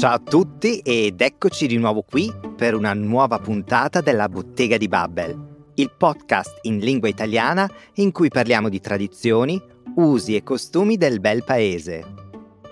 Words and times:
Ciao 0.00 0.14
a 0.14 0.18
tutti 0.18 0.78
ed 0.78 1.20
eccoci 1.20 1.66
di 1.66 1.76
nuovo 1.76 2.00
qui 2.00 2.32
per 2.56 2.74
una 2.74 2.94
nuova 2.94 3.38
puntata 3.38 4.00
della 4.00 4.30
Bottega 4.30 4.78
di 4.78 4.88
Babbel, 4.88 5.72
il 5.74 5.92
podcast 5.94 6.60
in 6.62 6.78
lingua 6.78 7.06
italiana 7.06 7.70
in 7.96 8.10
cui 8.10 8.28
parliamo 8.28 8.70
di 8.70 8.80
tradizioni, 8.80 9.62
usi 9.96 10.34
e 10.34 10.42
costumi 10.42 10.96
del 10.96 11.20
bel 11.20 11.44
paese. 11.44 12.02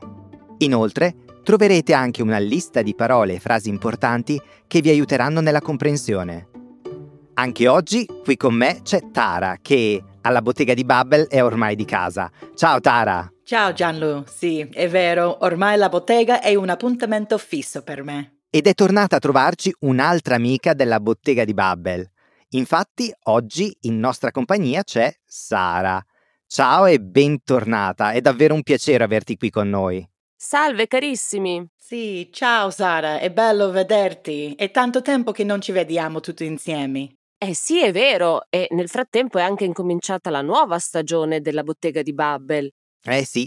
Inoltre 0.59 1.17
troverete 1.43 1.95
anche 1.95 2.23
una 2.23 2.39
lista 2.39 2.81
di 2.81 2.95
parole 2.95 3.35
e 3.35 3.41
frasi 3.41 3.71
importanti 3.71 4.41
che 4.69 4.81
vi 4.81 4.91
aiuteranno 4.91 5.41
nella 5.41 5.61
comprensione. 5.61 6.55
Anche 7.39 7.69
oggi 7.69 8.07
qui 8.25 8.39
con 8.39 8.55
me 8.55 8.81
c'è 8.83 9.11
Tara 9.13 9.59
che 9.61 10.03
alla 10.23 10.41
bottega 10.41 10.73
di 10.73 10.85
Babbel 10.85 11.27
è 11.27 11.45
ormai 11.45 11.77
di 11.77 11.85
casa. 11.85 12.31
Ciao 12.55 12.81
Tara! 12.81 13.31
Ciao 13.45 13.75
Gianlu, 13.75 14.25
sì, 14.27 14.67
è 14.73 14.89
vero, 14.89 15.45
ormai 15.45 15.77
la 15.77 15.91
bottega 15.91 16.41
è 16.41 16.55
un 16.55 16.71
appuntamento 16.71 17.37
fisso 17.37 17.83
per 17.83 18.03
me. 18.03 18.39
Ed 18.49 18.67
è 18.67 18.73
tornata 18.73 19.17
a 19.17 19.19
trovarci 19.19 19.71
un'altra 19.81 20.35
amica 20.35 20.73
della 20.73 20.99
bottega 20.99 21.45
di 21.45 21.53
Babbel. 21.53 22.11
Infatti 22.51 23.13
oggi 23.25 23.77
in 23.83 23.99
nostra 23.99 24.31
compagnia 24.31 24.83
c'è 24.83 25.15
Sara. 25.27 26.03
Ciao 26.47 26.87
e 26.87 26.99
bentornata, 27.01 28.13
è 28.13 28.23
davvero 28.23 28.55
un 28.55 28.63
piacere 28.63 29.05
averti 29.05 29.37
qui 29.37 29.51
con 29.51 29.69
noi. 29.69 30.09
Salve 30.35 30.87
carissimi! 30.87 31.69
Sì, 31.77 32.31
ciao 32.33 32.71
Sara, 32.71 33.19
è 33.19 33.31
bello 33.31 33.71
vederti. 33.71 34.55
È 34.57 34.71
tanto 34.71 35.03
tempo 35.03 35.33
che 35.33 35.45
non 35.45 35.61
ci 35.61 35.73
vediamo 35.73 36.21
tutti 36.21 36.47
insieme. 36.47 37.11
Eh 37.39 37.55
sì, 37.55 37.83
è 37.83 37.93
vero, 37.93 38.47
e 38.49 38.67
nel 38.71 38.89
frattempo 38.89 39.39
è 39.39 39.43
anche 39.43 39.65
incominciata 39.65 40.31
la 40.31 40.41
nuova 40.41 40.79
stagione 40.79 41.41
della 41.41 41.63
bottega 41.63 42.01
di 42.01 42.15
Babbel. 42.15 42.73
Eh 43.03 43.25
sì, 43.27 43.47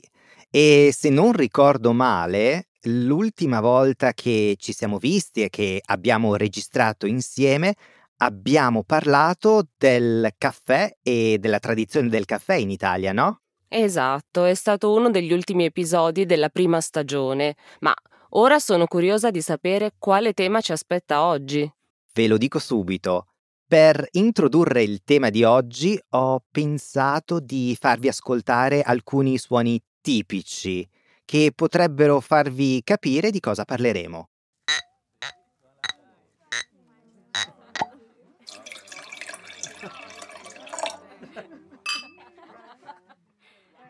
e 0.51 0.91
se 0.93 1.09
non 1.09 1.33
ricordo 1.33 1.91
male, 1.91 2.69
l'ultima 2.83 3.59
volta 3.61 4.13
che 4.13 4.55
ci 4.59 4.73
siamo 4.73 4.99
visti 4.99 5.41
e 5.41 5.49
che 5.49 5.81
abbiamo 5.83 6.35
registrato 6.35 7.07
insieme, 7.07 7.73
abbiamo 8.17 8.83
parlato 8.83 9.67
del 9.75 10.33
caffè 10.37 10.97
e 11.01 11.37
della 11.39 11.59
tradizione 11.59 12.09
del 12.09 12.25
caffè 12.25 12.55
in 12.55 12.69
Italia, 12.69 13.11
no? 13.11 13.41
Esatto, 13.67 14.45
è 14.45 14.53
stato 14.53 14.93
uno 14.93 15.09
degli 15.09 15.31
ultimi 15.33 15.65
episodi 15.65 16.25
della 16.25 16.49
prima 16.49 16.79
stagione, 16.79 17.55
ma 17.79 17.93
ora 18.29 18.59
sono 18.59 18.85
curiosa 18.85 19.31
di 19.31 19.41
sapere 19.41 19.93
quale 19.97 20.33
tema 20.33 20.61
ci 20.61 20.71
aspetta 20.71 21.23
oggi. 21.23 21.71
Ve 22.13 22.27
lo 22.27 22.37
dico 22.37 22.59
subito. 22.59 23.28
Per 23.69 24.03
introdurre 24.13 24.81
il 24.81 25.03
tema 25.03 25.29
di 25.29 25.43
oggi 25.43 25.95
ho 26.15 26.43
pensato 26.49 27.39
di 27.39 27.77
farvi 27.79 28.07
ascoltare 28.07 28.81
alcuni 28.81 29.37
suoni 29.37 29.79
tipici 30.01 30.89
che 31.23 31.51
potrebbero 31.53 32.19
farvi 32.19 32.81
capire 32.83 33.29
di 33.29 33.39
cosa 33.39 33.65
parleremo. 33.65 34.29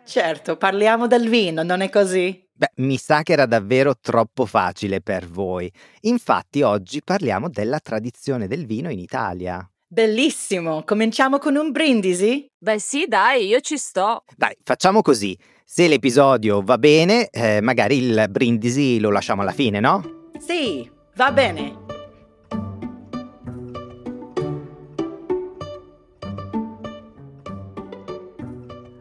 Certo, 0.04 0.58
parliamo 0.58 1.08
del 1.08 1.30
vino, 1.30 1.64
non 1.64 1.80
è 1.80 1.90
così? 1.90 2.49
Beh, 2.60 2.72
mi 2.84 2.98
sa 2.98 3.24
che 3.24 3.32
era 3.32 3.46
davvero 3.46 3.94
troppo 3.98 4.46
facile 4.46 5.00
per 5.00 5.26
voi. 5.26 5.72
Infatti 6.02 6.62
oggi 6.62 7.02
parliamo 7.02 7.48
della 7.48 7.80
tradizione 7.80 8.48
del 8.48 8.66
vino 8.66 8.90
in 8.90 9.00
Italia. 9.00 9.66
Bellissimo, 9.88 10.84
cominciamo 10.84 11.38
con 11.38 11.56
un 11.56 11.72
brindisi? 11.72 12.46
Beh 12.58 12.78
sì, 12.78 13.06
dai, 13.08 13.46
io 13.46 13.62
ci 13.62 13.78
sto. 13.78 14.26
Dai, 14.36 14.58
facciamo 14.62 15.02
così. 15.02 15.38
Se 15.64 15.88
l'episodio 15.88 16.62
va 16.62 16.78
bene, 16.78 17.30
eh, 17.30 17.62
magari 17.62 17.96
il 18.00 18.26
brindisi 18.30 19.00
lo 19.00 19.10
lasciamo 19.10 19.42
alla 19.42 19.54
fine, 19.54 19.80
no? 19.80 20.32
Sì, 20.38 20.92
va 21.16 21.32
bene. 21.32 21.78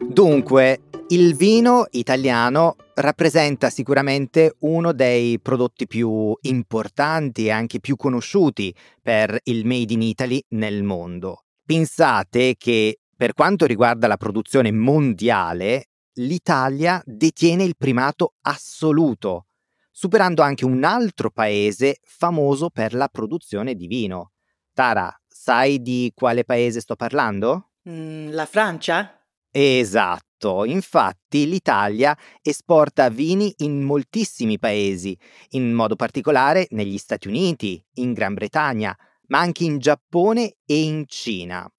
Dunque, 0.07 0.79
il 1.09 1.35
vino 1.35 1.87
italiano 1.91 2.77
rappresenta 2.99 3.69
sicuramente 3.69 4.55
uno 4.59 4.91
dei 4.91 5.39
prodotti 5.39 5.87
più 5.87 6.35
importanti 6.41 7.45
e 7.45 7.51
anche 7.51 7.79
più 7.79 7.95
conosciuti 7.95 8.75
per 9.01 9.39
il 9.43 9.65
Made 9.65 9.93
in 9.93 10.01
Italy 10.01 10.43
nel 10.49 10.83
mondo. 10.83 11.45
Pensate 11.65 12.55
che 12.57 12.99
per 13.15 13.33
quanto 13.33 13.65
riguarda 13.65 14.07
la 14.07 14.17
produzione 14.17 14.71
mondiale, 14.71 15.89
l'Italia 16.15 17.01
detiene 17.05 17.63
il 17.63 17.75
primato 17.77 18.33
assoluto, 18.41 19.45
superando 19.91 20.41
anche 20.41 20.65
un 20.65 20.83
altro 20.83 21.29
paese 21.29 21.99
famoso 22.03 22.69
per 22.69 22.93
la 22.93 23.07
produzione 23.07 23.75
di 23.75 23.87
vino. 23.87 24.31
Tara, 24.73 25.13
sai 25.27 25.81
di 25.81 26.11
quale 26.13 26.43
paese 26.43 26.81
sto 26.81 26.95
parlando? 26.95 27.71
Mm, 27.89 28.29
la 28.31 28.45
Francia? 28.45 29.21
Esatto, 29.51 30.28
infatti 30.65 31.47
l'Italia 31.47 32.17
esporta 32.41 33.09
vini 33.09 33.53
in 33.57 33.81
moltissimi 33.81 34.57
paesi, 34.57 35.17
in 35.49 35.73
modo 35.73 35.95
particolare 35.95 36.67
negli 36.71 36.97
Stati 36.97 37.27
Uniti, 37.27 37.83
in 37.95 38.13
Gran 38.13 38.33
Bretagna, 38.33 38.97
ma 39.27 39.39
anche 39.39 39.63
in 39.63 39.77
Giappone 39.77 40.55
e 40.65 40.81
in 40.81 41.05
Cina. 41.07 41.69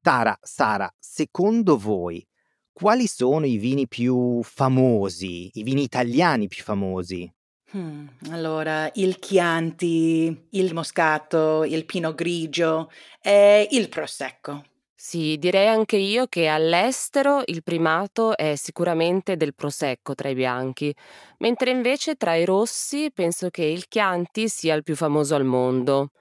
Tara, 0.00 0.38
Sara, 0.42 0.92
secondo 0.98 1.78
voi 1.78 2.26
quali 2.72 3.06
sono 3.06 3.46
i 3.46 3.56
vini 3.56 3.86
più 3.86 4.42
famosi, 4.42 5.48
i 5.54 5.62
vini 5.62 5.82
italiani 5.82 6.48
più 6.48 6.62
famosi? 6.64 7.32
Hmm, 7.72 8.06
allora, 8.30 8.90
il 8.94 9.18
Chianti, 9.18 10.46
il 10.50 10.74
Moscato, 10.74 11.64
il 11.64 11.84
Pinot 11.86 12.14
Grigio 12.14 12.90
e 13.22 13.68
il 13.70 13.88
Prosecco. 13.88 14.64
Sì, 15.06 15.36
direi 15.38 15.68
anche 15.68 15.98
io 15.98 16.26
che 16.28 16.48
all'estero 16.48 17.42
il 17.44 17.62
primato 17.62 18.34
è 18.38 18.56
sicuramente 18.56 19.36
del 19.36 19.54
prosecco 19.54 20.14
tra 20.14 20.30
i 20.30 20.34
bianchi, 20.34 20.94
mentre 21.40 21.70
invece 21.72 22.14
tra 22.14 22.36
i 22.36 22.46
rossi 22.46 23.10
penso 23.12 23.50
che 23.50 23.64
il 23.64 23.86
Chianti 23.86 24.48
sia 24.48 24.74
il 24.74 24.82
più 24.82 24.96
famoso 24.96 25.34
al 25.34 25.44
mondo. 25.44 26.12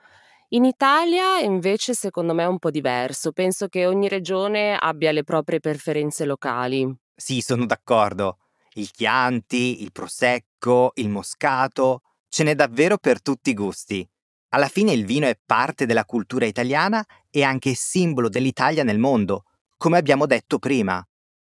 In 0.49 0.66
Italia 0.66 1.39
invece 1.39 1.94
secondo 1.94 2.33
me 2.33 2.44
è 2.44 2.47
un 2.47 2.59
po' 2.59 2.71
diverso, 2.71 3.31
penso 3.31 3.69
che 3.69 3.85
ogni 3.85 4.09
regione 4.09 4.75
abbia 4.77 5.13
le 5.13 5.23
proprie 5.23 5.61
preferenze 5.61 6.25
locali. 6.25 6.94
Sì, 7.15 7.39
sono 7.39 7.65
d'accordo. 7.65 8.39
Il 8.73 8.91
Chianti, 8.91 9.81
il 9.81 9.94
Prosecco, 9.94 10.91
il 10.95 11.07
Moscato, 11.07 12.01
ce 12.27 12.44
n'è 12.44 12.53
davvero 12.53 12.97
per 12.97 13.21
tutti 13.21 13.51
i 13.51 13.53
gusti. 13.53 14.05
Alla 14.53 14.68
fine 14.68 14.94
il 14.94 15.06
vino 15.06 15.25
è 15.25 15.38
parte 15.44 15.88
della 15.88 16.06
cultura 16.06 16.46
italiana 16.46 17.03
e 17.31 17.41
anche 17.41 17.74
simbolo 17.74 18.30
dell'Italia 18.30 18.84
nel 18.84 19.00
mondo, 19.00 19.46
come 19.78 19.97
abbiamo 19.97 20.28
detto 20.28 20.59
prima. 20.59 21.03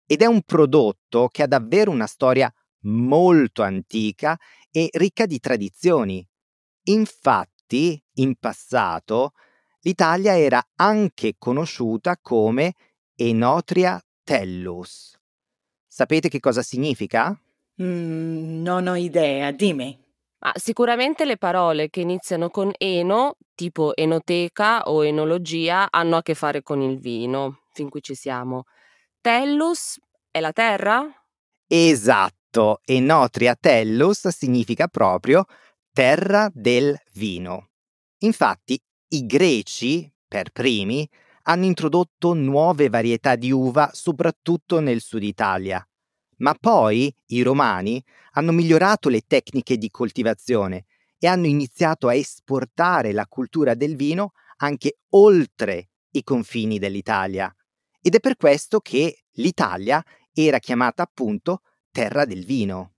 Ed 0.06 0.22
è 0.22 0.26
un 0.26 0.42
prodotto 0.42 1.30
che 1.30 1.44
ha 1.44 1.48
davvero 1.48 1.92
una 1.92 2.08
storia 2.08 2.54
molto 2.82 3.62
antica 3.62 4.38
e 4.70 4.90
ricca 4.94 5.26
di 5.26 5.40
tradizioni. 5.40 6.28
Infatti, 6.84 8.02
in 8.16 8.36
passato, 8.36 9.32
l'Italia 9.82 10.38
era 10.38 10.62
anche 10.76 11.36
conosciuta 11.38 12.18
come 12.22 12.74
Enotria 13.16 14.02
Tellus. 14.24 15.18
Sapete 15.88 16.28
che 16.28 16.42
cosa 16.42 16.62
significa? 16.62 17.30
Mm, 17.82 18.62
non 18.62 18.88
ho 18.88 18.96
idea, 18.96 19.52
dimmi. 19.52 20.08
Ma 20.42 20.54
sicuramente 20.56 21.26
le 21.26 21.38
parole 21.38 21.90
che 21.90 22.00
iniziano 22.00 22.50
con 22.50 22.72
eno, 22.78 23.36
tipo 23.56 23.94
enoteca 23.96 24.84
o 24.84 25.04
enologia, 25.04 25.88
hanno 25.90 26.18
a 26.18 26.22
che 26.22 26.34
fare 26.34 26.64
con 26.64 26.82
il 26.82 26.98
vino, 26.98 27.64
fin 27.74 27.90
qui 27.90 28.02
ci 28.02 28.16
siamo. 28.16 28.64
Tellus 29.20 30.00
è 30.32 30.40
la 30.40 30.54
terra? 30.54 31.06
Esatto, 31.68 32.82
Enotria 32.86 33.56
Tellus 33.56 34.30
significa 34.30 34.88
proprio 34.88 35.46
terra 35.92 36.50
del 36.54 36.98
vino. 37.14 37.72
Infatti, 38.20 38.82
i 39.10 39.26
greci, 39.26 40.10
per 40.28 40.52
primi, 40.52 41.08
hanno 41.44 41.66
introdotto 41.66 42.34
nuove 42.34 42.90
varietà 42.90 43.36
di 43.36 43.52
uva 43.52 43.90
soprattutto 43.94 44.80
nel 44.80 45.02
sud 45.02 45.24
Italia 45.24 45.86
ma 46.40 46.54
poi 46.60 47.14
i 47.28 47.42
romani 47.42 48.04
hanno 48.34 48.52
migliorato 48.52 49.10
le 49.10 49.22
tecniche 49.26 49.78
di 49.78 49.90
coltivazione 49.90 50.86
e 51.18 51.28
hanno 51.28 51.48
iniziato 51.48 52.08
a 52.08 52.16
esportare 52.16 53.12
la 53.12 53.28
cultura 53.28 53.74
del 53.74 53.96
vino 53.96 54.34
anche 54.58 55.00
oltre 55.12 55.90
i 56.12 56.24
confini 56.24 56.80
dell'Italia. 56.80 57.54
Ed 58.02 58.16
è 58.16 58.20
per 58.20 58.36
questo 58.36 58.80
che 58.80 59.24
l'Italia 59.34 60.04
era 60.34 60.60
chiamata 60.60 61.04
appunto 61.04 61.62
terra 61.92 62.26
del 62.26 62.46
vino. 62.46 62.94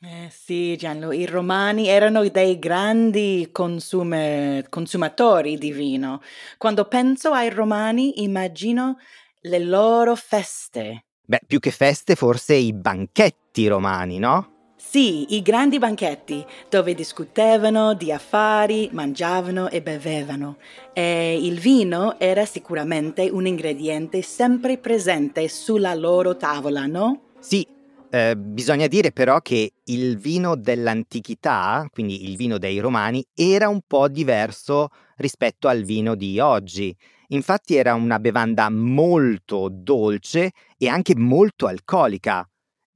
Eh 0.00 0.28
sì, 0.30 0.76
Gianlu, 0.76 1.12
i 1.12 1.24
romani 1.24 1.88
erano 1.88 2.28
dei 2.28 2.58
grandi 2.58 3.48
consume- 3.50 4.66
consumatori 4.68 5.56
di 5.56 5.72
vino. 5.72 6.20
Quando 6.58 6.86
penso 6.86 7.32
ai 7.32 7.48
romani 7.48 8.22
immagino 8.22 8.98
le 9.40 9.58
loro 9.60 10.14
feste. 10.14 11.06
Beh, 11.26 11.40
più 11.46 11.58
che 11.58 11.70
feste, 11.70 12.16
forse 12.16 12.54
i 12.54 12.74
banchetti 12.74 13.66
romani, 13.66 14.18
no? 14.18 14.52
Sì, 14.76 15.34
i 15.34 15.42
grandi 15.42 15.78
banchetti 15.78 16.44
dove 16.68 16.94
discutevano 16.94 17.94
di 17.94 18.12
affari, 18.12 18.90
mangiavano 18.92 19.70
e 19.70 19.80
bevevano. 19.80 20.58
E 20.92 21.38
il 21.40 21.58
vino 21.58 22.18
era 22.20 22.44
sicuramente 22.44 23.30
un 23.30 23.46
ingrediente 23.46 24.20
sempre 24.20 24.76
presente 24.76 25.48
sulla 25.48 25.94
loro 25.94 26.36
tavola, 26.36 26.84
no? 26.84 27.22
Sì, 27.40 27.66
eh, 28.10 28.36
bisogna 28.36 28.86
dire 28.86 29.10
però 29.10 29.40
che 29.40 29.72
il 29.84 30.18
vino 30.18 30.54
dell'antichità, 30.54 31.88
quindi 31.90 32.28
il 32.30 32.36
vino 32.36 32.58
dei 32.58 32.78
romani, 32.78 33.24
era 33.34 33.68
un 33.68 33.80
po' 33.86 34.08
diverso 34.08 34.90
rispetto 35.16 35.66
al 35.68 35.82
vino 35.82 36.14
di 36.14 36.38
oggi. 36.38 36.94
Infatti 37.34 37.74
era 37.74 37.94
una 37.94 38.18
bevanda 38.20 38.70
molto 38.70 39.68
dolce 39.70 40.52
e 40.78 40.88
anche 40.88 41.16
molto 41.16 41.66
alcolica. 41.66 42.48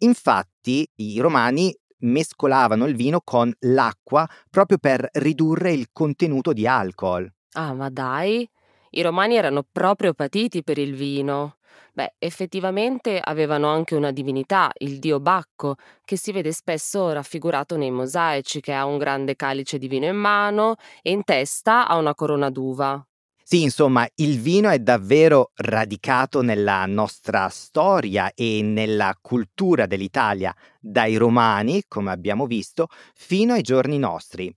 Infatti 0.02 0.88
i 0.96 1.18
romani 1.18 1.76
mescolavano 2.00 2.86
il 2.86 2.94
vino 2.94 3.20
con 3.22 3.52
l'acqua 3.60 4.28
proprio 4.48 4.78
per 4.78 5.08
ridurre 5.14 5.72
il 5.72 5.88
contenuto 5.92 6.52
di 6.52 6.66
alcol. 6.66 7.28
Ah, 7.54 7.74
ma 7.74 7.88
dai, 7.90 8.48
i 8.90 9.02
romani 9.02 9.34
erano 9.36 9.64
proprio 9.70 10.14
patiti 10.14 10.62
per 10.62 10.78
il 10.78 10.94
vino. 10.94 11.56
Beh, 11.92 12.14
effettivamente 12.18 13.18
avevano 13.18 13.66
anche 13.68 13.96
una 13.96 14.12
divinità, 14.12 14.70
il 14.78 15.00
dio 15.00 15.18
Bacco, 15.18 15.74
che 16.04 16.16
si 16.16 16.30
vede 16.30 16.52
spesso 16.52 17.10
raffigurato 17.10 17.76
nei 17.76 17.90
mosaici, 17.90 18.60
che 18.60 18.72
ha 18.72 18.84
un 18.84 18.98
grande 18.98 19.34
calice 19.34 19.78
di 19.78 19.88
vino 19.88 20.06
in 20.06 20.16
mano 20.16 20.76
e 21.02 21.10
in 21.10 21.24
testa 21.24 21.88
ha 21.88 21.96
una 21.96 22.14
corona 22.14 22.50
d'uva. 22.50 23.04
Sì, 23.50 23.62
insomma, 23.62 24.06
il 24.16 24.38
vino 24.40 24.68
è 24.68 24.78
davvero 24.78 25.52
radicato 25.54 26.42
nella 26.42 26.84
nostra 26.84 27.48
storia 27.48 28.30
e 28.34 28.60
nella 28.62 29.16
cultura 29.22 29.86
dell'Italia, 29.86 30.54
dai 30.78 31.16
romani, 31.16 31.82
come 31.88 32.10
abbiamo 32.10 32.44
visto, 32.44 32.88
fino 33.14 33.54
ai 33.54 33.62
giorni 33.62 33.96
nostri. 33.98 34.54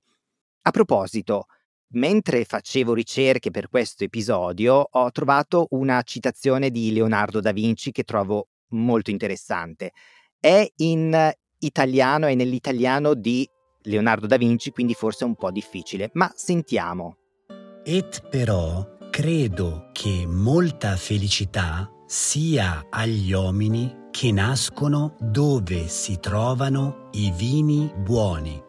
A 0.63 0.71
proposito, 0.71 1.45
mentre 1.93 2.43
facevo 2.43 2.93
ricerche 2.93 3.49
per 3.49 3.69
questo 3.69 4.03
episodio, 4.03 4.85
ho 4.91 5.11
trovato 5.11 5.67
una 5.69 6.01
citazione 6.01 6.69
di 6.69 6.91
Leonardo 6.91 7.39
da 7.39 7.53
Vinci 7.53 7.91
che 7.93 8.03
trovo 8.03 8.49
molto 8.71 9.09
interessante. 9.09 9.91
È 10.37 10.69
in 10.77 11.31
italiano, 11.59 12.27
è 12.27 12.35
nell'italiano 12.35 13.13
di 13.13 13.47
Leonardo 13.83 14.27
da 14.27 14.35
Vinci, 14.35 14.71
quindi 14.71 14.93
forse 14.95 15.23
è 15.23 15.27
un 15.27 15.35
po' 15.35 15.49
difficile, 15.49 16.09
ma 16.15 16.29
sentiamo. 16.35 17.20
Et 17.83 18.21
però 18.29 18.87
credo 19.09 19.89
che 19.91 20.25
molta 20.27 20.95
felicità 20.95 21.89
sia 22.05 22.85
agli 22.91 23.33
uomini 23.33 24.09
che 24.11 24.31
nascono 24.31 25.15
dove 25.19 25.87
si 25.87 26.19
trovano 26.19 27.09
i 27.13 27.33
vini 27.35 27.91
buoni. 27.95 28.61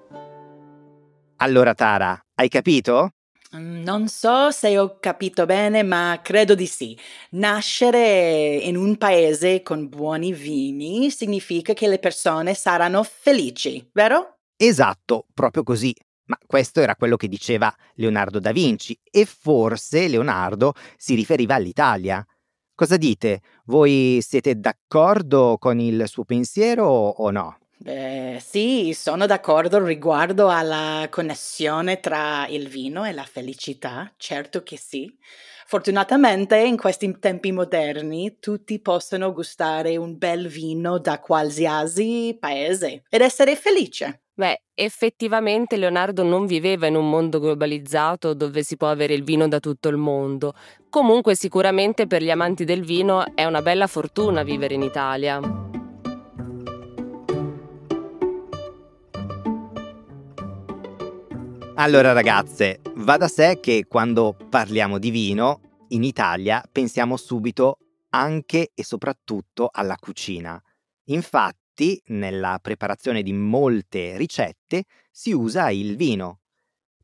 Allora 1.37 1.75
Tara, 1.75 2.19
hai 2.37 2.49
capito? 2.49 3.11
Mm, 3.55 3.83
non 3.83 4.09
so 4.09 4.51
se 4.51 4.79
ho 4.79 4.99
capito 4.99 5.45
bene, 5.45 5.83
ma 5.83 6.19
credo 6.23 6.55
di 6.55 6.67
sì. 6.67 6.99
Nascere 7.33 8.57
in 8.63 8.77
un 8.77 8.97
paese 8.97 9.61
con 9.61 9.91
buoni 9.91 10.33
vini 10.33 11.11
significa 11.11 11.75
che 11.75 11.87
le 11.87 11.99
persone 11.99 12.55
saranno 12.55 13.03
felici, 13.03 13.91
vero? 13.93 14.39
Esatto, 14.57 15.27
proprio 15.35 15.65
così. 15.65 15.95
Ma 16.27 16.39
questo 16.47 16.81
era 16.81 16.97
quello 16.97 17.17
che 17.17 17.29
diceva 17.29 17.75
Leonardo 17.95 18.39
da 18.39 18.53
Vinci 18.53 18.99
e 19.11 19.25
forse 19.27 20.09
Leonardo 20.09 20.73
si 20.97 21.15
riferiva 21.15 21.55
all'Italia. 21.55 22.25
Cosa 22.75 22.97
dite? 22.97 23.41
Voi 23.67 24.21
siete 24.23 24.59
d'accordo 24.59 25.57
con 25.59 25.79
il 25.81 26.05
suo 26.09 26.25
pensiero 26.25 26.87
o 26.87 27.31
no? 27.31 27.59
Beh, 27.77 28.39
sì, 28.41 28.93
sono 28.95 29.27
d'accordo 29.27 29.85
riguardo 29.85 30.49
alla 30.49 31.09
connessione 31.11 31.99
tra 31.99 32.47
il 32.47 32.69
vino 32.69 33.05
e 33.05 33.13
la 33.13 33.25
felicità, 33.25 34.13
certo 34.17 34.63
che 34.63 34.77
sì. 34.79 35.13
Fortunatamente 35.67 36.57
in 36.59 36.77
questi 36.77 37.19
tempi 37.19 37.51
moderni 37.51 38.39
tutti 38.39 38.81
possono 38.81 39.33
gustare 39.33 39.97
un 39.97 40.17
bel 40.17 40.47
vino 40.47 40.99
da 40.99 41.19
qualsiasi 41.19 42.37
paese 42.39 43.03
ed 43.09 43.21
essere 43.21 43.57
felice. 43.57 44.22
Beh, 44.35 44.63
effettivamente 44.73 45.77
Leonardo 45.77 46.23
non 46.23 46.47
viveva 46.47 46.87
in 46.87 46.95
un 46.95 47.09
mondo 47.09 47.39
globalizzato 47.39 48.33
dove 48.33 48.63
si 48.63 48.79
può 48.79 48.89
avere 48.89 49.13
il 49.13 49.25
vino 49.25 49.47
da 49.47 49.61
tutto 49.61 49.91
il 49.91 49.99
mondo. 49.99 50.55
Comunque 50.89 51.35
sicuramente 51.35 52.07
per 52.07 52.23
gli 52.23 52.31
amanti 52.31 52.65
del 52.65 52.83
vino 52.83 53.35
è 53.35 53.45
una 53.45 53.61
bella 53.61 53.87
fortuna 53.87 54.43
vivere 54.43 54.73
in 54.75 54.83
Italia. 54.83 55.39
Allora 61.75 62.13
ragazze, 62.13 62.81
va 62.97 63.19
da 63.19 63.29
sé 63.29 63.59
che 63.61 63.85
quando 63.87 64.35
parliamo 64.49 64.99
di 64.99 65.11
vino, 65.11 65.61
in 65.89 66.05
Italia 66.05 66.63
pensiamo 66.71 67.19
subito 67.19 67.79
anche 68.11 68.71
e 68.75 68.83
soprattutto 68.83 69.69
alla 69.71 69.97
cucina. 69.97 70.63
Infatti, 71.07 71.62
Infatti, 71.83 72.03
nella 72.07 72.59
preparazione 72.63 73.23
di 73.23 73.33
molte 73.33 74.17
ricette 74.17 74.85
si 75.11 75.33
usa 75.33 75.71
il 75.71 75.97
vino. 75.97 76.41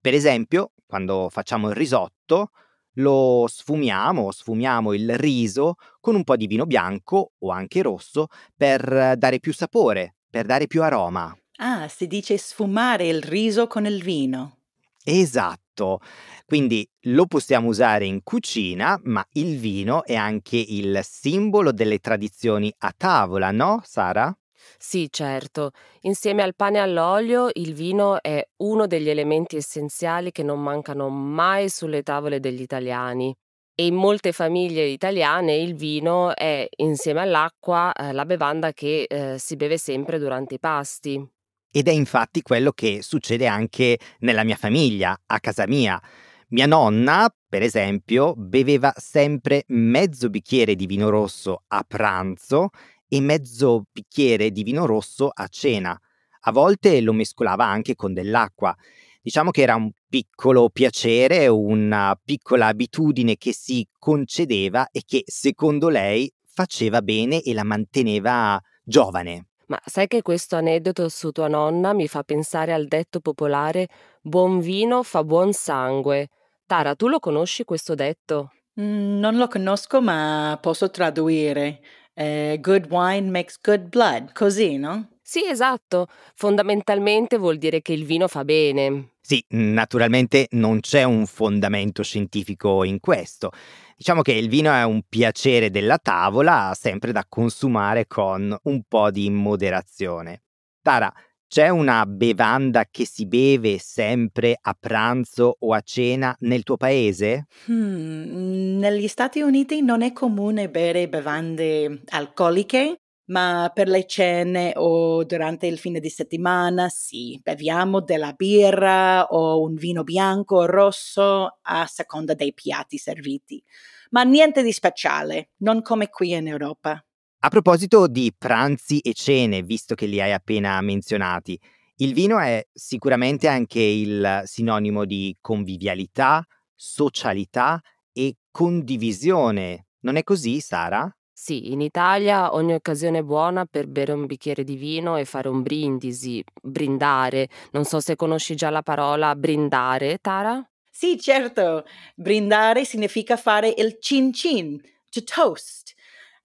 Per 0.01 0.15
esempio, 0.15 0.73
quando 0.87 1.29
facciamo 1.31 1.69
il 1.69 1.75
risotto, 1.75 2.51
lo 2.95 3.47
sfumiamo 3.49 4.23
o 4.23 4.31
sfumiamo 4.31 4.93
il 4.93 5.17
riso 5.17 5.75
con 6.01 6.15
un 6.15 6.25
po' 6.25 6.37
di 6.37 6.47
vino 6.47 6.65
bianco 6.65 7.33
o 7.39 7.51
anche 7.51 7.83
rosso 7.83 8.29
per 8.57 9.17
dare 9.17 9.41
più 9.41 9.53
sapore, 9.53 10.17
per 10.31 10.47
dare 10.47 10.67
più 10.67 10.83
aroma. 10.83 11.37
Ah, 11.57 11.89
si 11.89 12.07
dice 12.07 12.39
sfumare 12.39 13.09
il 13.09 13.23
riso 13.23 13.67
con 13.67 13.85
il 13.85 14.03
vino. 14.03 14.59
Esatto. 15.05 16.01
Quindi 16.45 16.89
lo 17.03 17.27
possiamo 17.27 17.69
usare 17.69 18.05
in 18.05 18.23
cucina, 18.23 18.99
ma 19.05 19.25
il 19.33 19.59
vino 19.59 20.05
è 20.05 20.15
anche 20.15 20.57
il 20.57 21.01
simbolo 21.03 21.73
delle 21.73 21.99
tradizioni 21.99 22.73
a 22.79 22.93
tavola, 22.97 23.51
no, 23.51 23.81
Sara? 23.85 24.37
Sì, 24.79 25.09
certo. 25.11 25.71
Insieme 26.03 26.43
al 26.43 26.55
pane 26.55 26.79
e 26.79 26.81
all'olio, 26.81 27.49
il 27.53 27.75
vino 27.75 28.21
è 28.23 28.47
uno 28.59 28.87
degli 28.87 29.09
elementi 29.09 29.57
essenziali 29.57 30.31
che 30.33 30.43
non 30.43 30.61
mancano 30.61 31.09
mai 31.09 31.69
sulle 31.69 32.03
tavole 32.03 32.41
degli 32.41 32.61
italiani. 32.61 33.35
E 33.75 33.87
in 33.87 33.95
molte 33.95 34.33
famiglie 34.33 34.85
italiane 34.87 35.55
il 35.55 35.75
vino 35.77 36.35
è, 36.35 36.67
insieme 36.79 37.21
all'acqua, 37.21 37.93
eh, 37.93 38.13
la 38.13 38.25
bevanda 38.25 38.73
che 38.73 39.05
eh, 39.09 39.39
si 39.39 39.55
beve 39.55 39.79
sempre 39.79 40.19
durante 40.19 40.55
i 40.55 40.59
pasti. 40.59 41.25
Ed 41.71 41.87
è 41.87 41.93
infatti 41.93 42.43
quello 42.43 42.73
che 42.73 43.03
succede 43.03 43.47
anche 43.47 43.99
nella 44.21 44.43
mia 44.43 44.57
famiglia, 44.57 45.17
a 45.27 45.39
casa 45.39 45.67
mia. 45.69 46.01
Mia 46.49 46.67
nonna, 46.67 47.33
per 47.47 47.63
esempio, 47.63 48.35
beveva 48.35 48.93
sempre 48.97 49.65
mezzo 49.69 50.31
bicchiere 50.31 50.75
di 50.75 50.87
vino 50.87 51.11
rosso 51.11 51.65
a 51.69 51.85
pranzo 51.87 52.71
e 53.09 53.21
mezzo 53.21 53.85
bicchiere 53.91 54.51
di 54.51 54.63
vino 54.63 54.87
rosso 54.87 55.31
a 55.33 55.47
cena. 55.49 55.99
A 56.43 56.53
volte 56.53 57.01
lo 57.01 57.13
mescolava 57.13 57.65
anche 57.65 57.95
con 57.95 58.13
dell'acqua. 58.13 58.75
Diciamo 59.21 59.51
che 59.51 59.63
era 59.63 59.75
un 59.75 59.91
piccolo 60.09 60.71
piacere, 60.71 61.49
una 61.49 62.19
piccola 62.23 62.67
abitudine 62.67 63.37
che 63.37 63.53
si 63.53 63.87
concedeva 63.99 64.89
e 64.91 65.03
che 65.05 65.23
secondo 65.27 65.89
lei 65.89 66.31
faceva 66.47 67.03
bene 67.03 67.43
e 67.43 67.53
la 67.53 67.65
manteneva 67.65 68.61
giovane. 68.83 69.49
Ma 69.67 69.79
sai 69.85 70.07
che 70.07 70.23
questo 70.23 70.57
aneddoto 70.57 71.11
su 71.11 71.31
tua 71.31 71.49
nonna 71.49 71.93
mi 71.93 72.09
fa 72.09 72.23
pensare 72.23 72.73
al 72.73 72.87
detto 72.87 73.21
popolare 73.21 73.89
buon 74.23 74.61
vino 74.61 75.03
fa 75.03 75.25
buon 75.25 75.53
sangue. 75.53 76.29
Tara, 76.65 76.95
tu 76.95 77.09
lo 77.09 77.19
conosci 77.19 77.65
questo 77.65 77.95
detto? 77.95 78.53
Mm, 78.81 79.19
non 79.19 79.37
lo 79.37 79.47
conosco, 79.47 80.01
ma 80.01 80.59
posso 80.61 80.91
tradurre 80.91 81.81
eh, 82.19 82.59
good 82.61 82.87
wine 82.91 83.31
makes 83.31 83.59
good 83.61 83.89
blood, 83.89 84.33
così, 84.33 84.77
no? 84.77 85.09
Sì, 85.23 85.45
esatto. 85.47 86.09
Fondamentalmente 86.35 87.37
vuol 87.37 87.59
dire 87.59 87.81
che 87.81 87.93
il 87.93 88.05
vino 88.05 88.27
fa 88.27 88.45
bene. 88.45 89.13
Sì, 89.21 89.45
naturalmente 89.51 90.49
non 90.53 90.81
c'è 90.81 91.05
un 91.05 91.27
fondamento 91.27 92.03
scientifico 92.03 92.83
in 92.83 92.99
questo. 92.99 93.51
Diciamo 93.97 94.23
che 94.23 94.33
il 94.33 94.49
vino 94.49 94.73
è 94.73 94.83
un 94.85 95.03
piacere 95.09 95.71
della 95.71 95.99
tavola, 95.99 96.73
sempre 96.75 97.13
da 97.13 97.25
consumare 97.29 98.07
con 98.07 98.57
un 98.63 98.83
po' 98.89 99.11
di 99.11 99.29
moderazione. 99.31 100.43
Tara, 100.83 101.13
c'è 101.49 101.69
una 101.71 102.05
bevanda 102.07 102.85
che 102.91 103.07
si 103.07 103.27
beve 103.27 103.79
sempre 103.79 104.59
a 104.61 104.77
pranzo 104.79 105.57
o 105.59 105.73
a 105.73 105.81
cena 105.81 106.37
nel 106.41 106.63
tuo 106.63 106.77
paese? 106.77 107.47
Hmm, 107.67 108.79
negli 108.79 109.09
Stati 109.09 109.41
Uniti 109.41 109.81
non 109.81 110.03
è 110.03 110.13
comune 110.13 110.69
bere 110.69 111.09
bevande 111.09 112.03
alcoliche, 112.11 113.01
ma 113.31 113.71
per 113.73 113.89
le 113.89 114.07
cene 114.07 114.73
o 114.77 115.25
durante 115.25 115.67
il 115.67 115.79
fine 115.79 116.01
di 116.01 116.11
settimana 116.11 116.89
sì, 116.89 117.41
beviamo 117.43 118.01
della 118.01 118.33
birra 118.33 119.25
o 119.27 119.63
un 119.63 119.75
vino 119.75 120.05
bianco 120.05 120.57
o 120.57 120.67
rosso 120.67 121.59
a 121.63 121.87
seconda 121.87 122.35
dei 122.35 122.53
piatti 122.53 122.99
serviti, 122.99 123.63
ma 124.11 124.23
niente 124.23 124.63
di 124.63 124.73
speciale, 124.73 125.51
non 125.59 125.81
come 125.83 126.09
qui 126.09 126.33
in 126.33 126.49
Europa. 126.49 127.03
A 127.41 127.51
proposito 127.51 128.09
di 128.09 128.35
pranzi 128.37 128.99
e 128.99 129.13
cene, 129.13 129.63
visto 129.63 129.95
che 129.95 130.07
li 130.07 130.21
hai 130.21 130.33
appena 130.33 130.81
menzionati, 130.81 131.57
il 131.99 132.13
vino 132.13 132.41
è 132.41 132.67
sicuramente 132.73 133.47
anche 133.47 133.81
il 133.81 134.43
sinonimo 134.45 135.05
di 135.05 135.37
convivialità, 135.41 136.45
socialità 136.75 137.81
e 138.13 138.39
condivisione. 138.51 139.87
Non 140.01 140.17
è 140.17 140.25
così, 140.25 140.59
Sara? 140.59 141.09
Sì, 141.33 141.71
in 141.71 141.81
Italia 141.81 142.55
ogni 142.55 142.75
occasione 142.75 143.19
è 143.19 143.23
buona 143.23 143.67
per 143.67 143.87
bere 143.87 144.11
un 144.11 144.27
bicchiere 144.27 144.65
di 144.65 144.75
vino 144.75 145.17
e 145.17 145.25
fare 145.25 145.49
un 145.49 145.63
brindisi, 145.63 146.43
brindare. 146.61 147.49
Non 147.71 147.85
so 147.85 148.01
se 148.01 148.17
conosci 148.17 148.57
già 148.57 148.71
la 148.71 148.83
parola 148.83 149.37
brindare, 149.37 150.19
Tara? 150.21 150.69
Sì, 150.91 151.17
certo. 151.21 151.85
Brindare 152.17 152.85
significa 152.85 153.37
fare 153.37 153.73
il 153.77 153.99
cin 154.01 154.33
cin, 154.33 154.81
to 155.09 155.23
toast. 155.23 155.95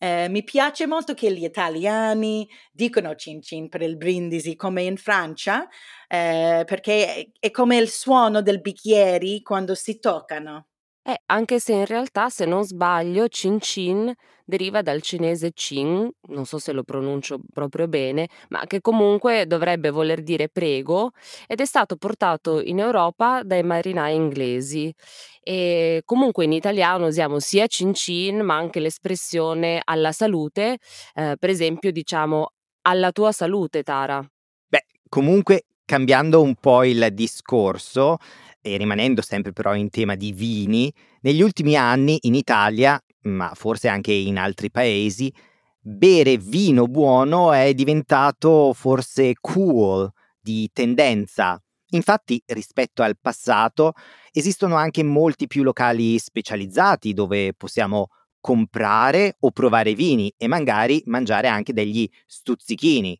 Eh, 0.03 0.27
mi 0.27 0.43
piace 0.43 0.85
molto 0.85 1.13
che 1.13 1.31
gli 1.31 1.45
italiani 1.45 2.45
dicono 2.73 3.15
cin 3.15 3.41
cin 3.41 3.69
per 3.69 3.81
il 3.83 3.95
brindisi 3.95 4.57
come 4.57 4.81
in 4.83 4.97
Francia, 4.97 5.65
eh, 6.09 6.63
perché 6.65 7.31
è 7.39 7.51
come 7.51 7.77
il 7.77 7.87
suono 7.87 8.41
del 8.41 8.59
bicchieri 8.59 9.41
quando 9.41 9.75
si 9.75 9.99
toccano. 9.99 10.65
Eh, 11.05 11.19
anche 11.25 11.59
se 11.59 11.73
in 11.73 11.85
realtà, 11.85 12.29
se 12.29 12.45
non 12.45 12.63
sbaglio, 12.63 13.27
Cin 13.27 13.59
Cin 13.59 14.13
deriva 14.45 14.81
dal 14.81 15.01
cinese 15.01 15.51
Qin, 15.51 16.09
non 16.29 16.45
so 16.45 16.59
se 16.59 16.71
lo 16.71 16.83
pronuncio 16.83 17.39
proprio 17.51 17.89
bene, 17.89 18.29
ma 18.49 18.65
che 18.65 18.79
comunque 18.79 19.45
dovrebbe 19.45 19.89
voler 19.89 20.21
dire 20.21 20.47
prego 20.47 21.11
ed 21.45 21.59
è 21.59 21.65
stato 21.65 21.97
portato 21.97 22.61
in 22.61 22.79
Europa 22.79 23.43
dai 23.43 23.63
marinai 23.63 24.15
inglesi. 24.15 24.93
E 25.41 26.03
comunque 26.05 26.45
in 26.45 26.53
italiano 26.53 27.07
usiamo 27.07 27.39
sia 27.39 27.67
Cin 27.67 27.93
Cin, 27.93 28.39
ma 28.39 28.55
anche 28.55 28.79
l'espressione 28.79 29.81
alla 29.83 30.13
salute, 30.13 30.77
eh, 31.15 31.35
per 31.37 31.49
esempio 31.49 31.91
diciamo 31.91 32.51
alla 32.83 33.11
tua 33.11 33.33
salute, 33.33 33.83
Tara. 33.83 34.25
Beh, 34.69 34.85
comunque 35.09 35.65
cambiando 35.85 36.41
un 36.41 36.55
po' 36.55 36.83
il 36.83 37.09
discorso, 37.11 38.17
e 38.61 38.77
rimanendo 38.77 39.21
sempre 39.21 39.51
però 39.51 39.75
in 39.75 39.89
tema 39.89 40.15
di 40.15 40.31
vini, 40.31 40.93
negli 41.21 41.41
ultimi 41.41 41.75
anni 41.75 42.17
in 42.21 42.35
Italia, 42.35 43.01
ma 43.23 43.51
forse 43.53 43.87
anche 43.87 44.13
in 44.13 44.37
altri 44.37 44.71
paesi, 44.71 45.33
bere 45.79 46.37
vino 46.37 46.87
buono 46.87 47.51
è 47.51 47.73
diventato 47.73 48.73
forse 48.73 49.33
cool, 49.41 50.09
di 50.39 50.69
tendenza. 50.73 51.61
Infatti, 51.91 52.41
rispetto 52.47 53.03
al 53.03 53.17
passato, 53.19 53.93
esistono 54.31 54.75
anche 54.75 55.03
molti 55.03 55.47
più 55.47 55.63
locali 55.63 56.17
specializzati 56.17 57.13
dove 57.13 57.53
possiamo 57.53 58.07
comprare 58.39 59.37
o 59.41 59.51
provare 59.51 59.93
vini 59.93 60.33
e 60.37 60.47
magari 60.47 61.01
mangiare 61.05 61.47
anche 61.47 61.71
degli 61.71 62.09
stuzzichini 62.25 63.17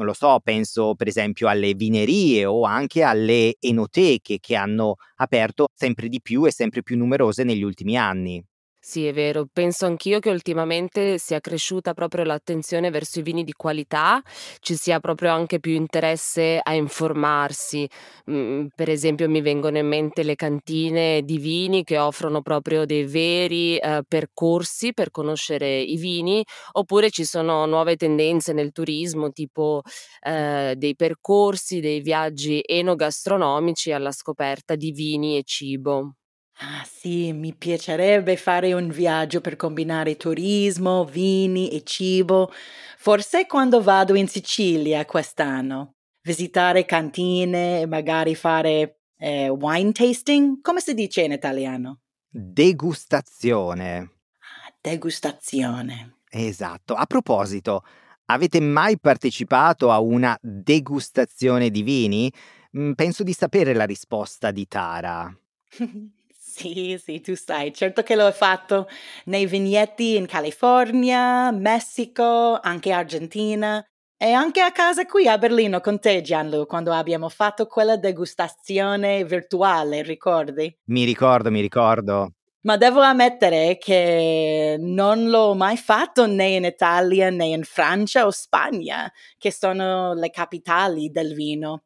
non 0.00 0.06
lo 0.08 0.14
so, 0.14 0.40
penso 0.42 0.94
per 0.94 1.08
esempio 1.08 1.48
alle 1.48 1.74
vinerie 1.74 2.44
o 2.46 2.62
anche 2.64 3.02
alle 3.02 3.56
enoteche 3.60 4.38
che 4.40 4.56
hanno 4.56 4.96
aperto 5.16 5.66
sempre 5.74 6.08
di 6.08 6.20
più 6.22 6.46
e 6.46 6.52
sempre 6.52 6.82
più 6.82 6.96
numerose 6.96 7.44
negli 7.44 7.62
ultimi 7.62 7.96
anni. 7.96 8.42
Sì, 8.90 9.06
è 9.06 9.12
vero. 9.12 9.46
Penso 9.52 9.86
anch'io 9.86 10.18
che 10.18 10.30
ultimamente 10.30 11.16
sia 11.18 11.38
cresciuta 11.38 11.94
proprio 11.94 12.24
l'attenzione 12.24 12.90
verso 12.90 13.20
i 13.20 13.22
vini 13.22 13.44
di 13.44 13.52
qualità, 13.52 14.20
ci 14.58 14.74
sia 14.74 14.98
proprio 14.98 15.30
anche 15.32 15.60
più 15.60 15.74
interesse 15.74 16.58
a 16.60 16.74
informarsi. 16.74 17.88
Mm, 18.28 18.66
per 18.74 18.88
esempio, 18.90 19.28
mi 19.28 19.42
vengono 19.42 19.78
in 19.78 19.86
mente 19.86 20.24
le 20.24 20.34
cantine 20.34 21.22
di 21.22 21.38
vini 21.38 21.84
che 21.84 21.98
offrono 21.98 22.42
proprio 22.42 22.84
dei 22.84 23.04
veri 23.04 23.76
eh, 23.78 24.02
percorsi 24.08 24.92
per 24.92 25.12
conoscere 25.12 25.78
i 25.80 25.96
vini, 25.96 26.44
oppure 26.72 27.10
ci 27.10 27.24
sono 27.24 27.66
nuove 27.66 27.94
tendenze 27.94 28.52
nel 28.52 28.72
turismo, 28.72 29.30
tipo 29.30 29.82
eh, 30.26 30.74
dei 30.76 30.96
percorsi, 30.96 31.78
dei 31.78 32.00
viaggi 32.00 32.60
enogastronomici 32.66 33.92
alla 33.92 34.10
scoperta 34.10 34.74
di 34.74 34.90
vini 34.90 35.36
e 35.38 35.42
cibo. 35.44 36.14
Ah 36.62 36.84
sì, 36.84 37.32
mi 37.32 37.54
piacerebbe 37.54 38.36
fare 38.36 38.74
un 38.74 38.90
viaggio 38.90 39.40
per 39.40 39.56
combinare 39.56 40.16
turismo, 40.18 41.06
vini 41.06 41.70
e 41.70 41.82
cibo, 41.84 42.52
forse 42.98 43.46
quando 43.46 43.80
vado 43.80 44.14
in 44.14 44.28
Sicilia 44.28 45.06
quest'anno. 45.06 45.94
Visitare 46.22 46.84
cantine 46.84 47.80
e 47.80 47.86
magari 47.86 48.34
fare 48.34 49.04
eh, 49.16 49.48
wine 49.48 49.92
tasting, 49.92 50.60
come 50.60 50.80
si 50.80 50.92
dice 50.92 51.22
in 51.22 51.32
italiano? 51.32 52.00
Degustazione. 52.28 53.96
Ah, 54.40 54.74
degustazione. 54.82 56.16
Esatto. 56.28 56.92
A 56.92 57.06
proposito, 57.06 57.84
avete 58.26 58.60
mai 58.60 58.98
partecipato 59.00 59.90
a 59.90 59.98
una 59.98 60.36
degustazione 60.42 61.70
di 61.70 61.80
vini? 61.80 62.30
Mm, 62.76 62.92
penso 62.92 63.22
di 63.22 63.32
sapere 63.32 63.72
la 63.72 63.86
risposta 63.86 64.50
di 64.50 64.68
Tara. 64.68 65.34
Sì, 66.52 67.00
sì, 67.02 67.20
tu 67.20 67.36
sai, 67.36 67.72
certo 67.72 68.02
che 68.02 68.16
l'ho 68.16 68.30
fatto 68.32 68.88
nei 69.26 69.46
vignetti 69.46 70.16
in 70.16 70.26
California, 70.26 71.52
Messico, 71.52 72.58
anche 72.60 72.90
Argentina 72.90 73.82
e 74.16 74.32
anche 74.32 74.60
a 74.60 74.72
casa 74.72 75.06
qui 75.06 75.28
a 75.28 75.38
Berlino 75.38 75.80
con 75.80 76.00
te, 76.00 76.20
Gianlu, 76.20 76.66
quando 76.66 76.92
abbiamo 76.92 77.28
fatto 77.28 77.66
quella 77.66 77.96
degustazione 77.96 79.24
virtuale, 79.24 80.02
ricordi? 80.02 80.76
Mi 80.86 81.04
ricordo, 81.04 81.52
mi 81.52 81.60
ricordo. 81.60 82.32
Ma 82.62 82.76
devo 82.76 83.00
ammettere 83.00 83.78
che 83.78 84.76
non 84.78 85.30
l'ho 85.30 85.54
mai 85.54 85.78
fatto 85.78 86.26
né 86.26 86.48
in 86.48 86.64
Italia 86.64 87.30
né 87.30 87.46
in 87.46 87.62
Francia 87.62 88.26
o 88.26 88.30
Spagna, 88.30 89.10
che 89.38 89.50
sono 89.52 90.12
le 90.14 90.28
capitali 90.30 91.10
del 91.10 91.32
vino. 91.32 91.84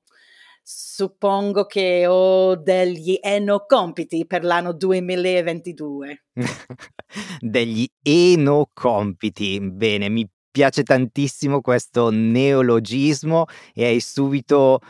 Suppongo 0.66 1.66
che 1.66 2.06
ho 2.06 2.56
degli 2.56 3.18
enocompiti 3.20 4.26
per 4.26 4.44
l'anno 4.44 4.72
2022. 4.72 6.24
degli 7.38 7.86
enocompiti. 8.02 9.60
Bene, 9.60 10.08
mi 10.08 10.26
piace 10.50 10.82
tantissimo 10.82 11.60
questo 11.60 12.08
neologismo 12.08 13.44
e 13.74 13.84
hai 13.84 14.00
subito 14.00 14.80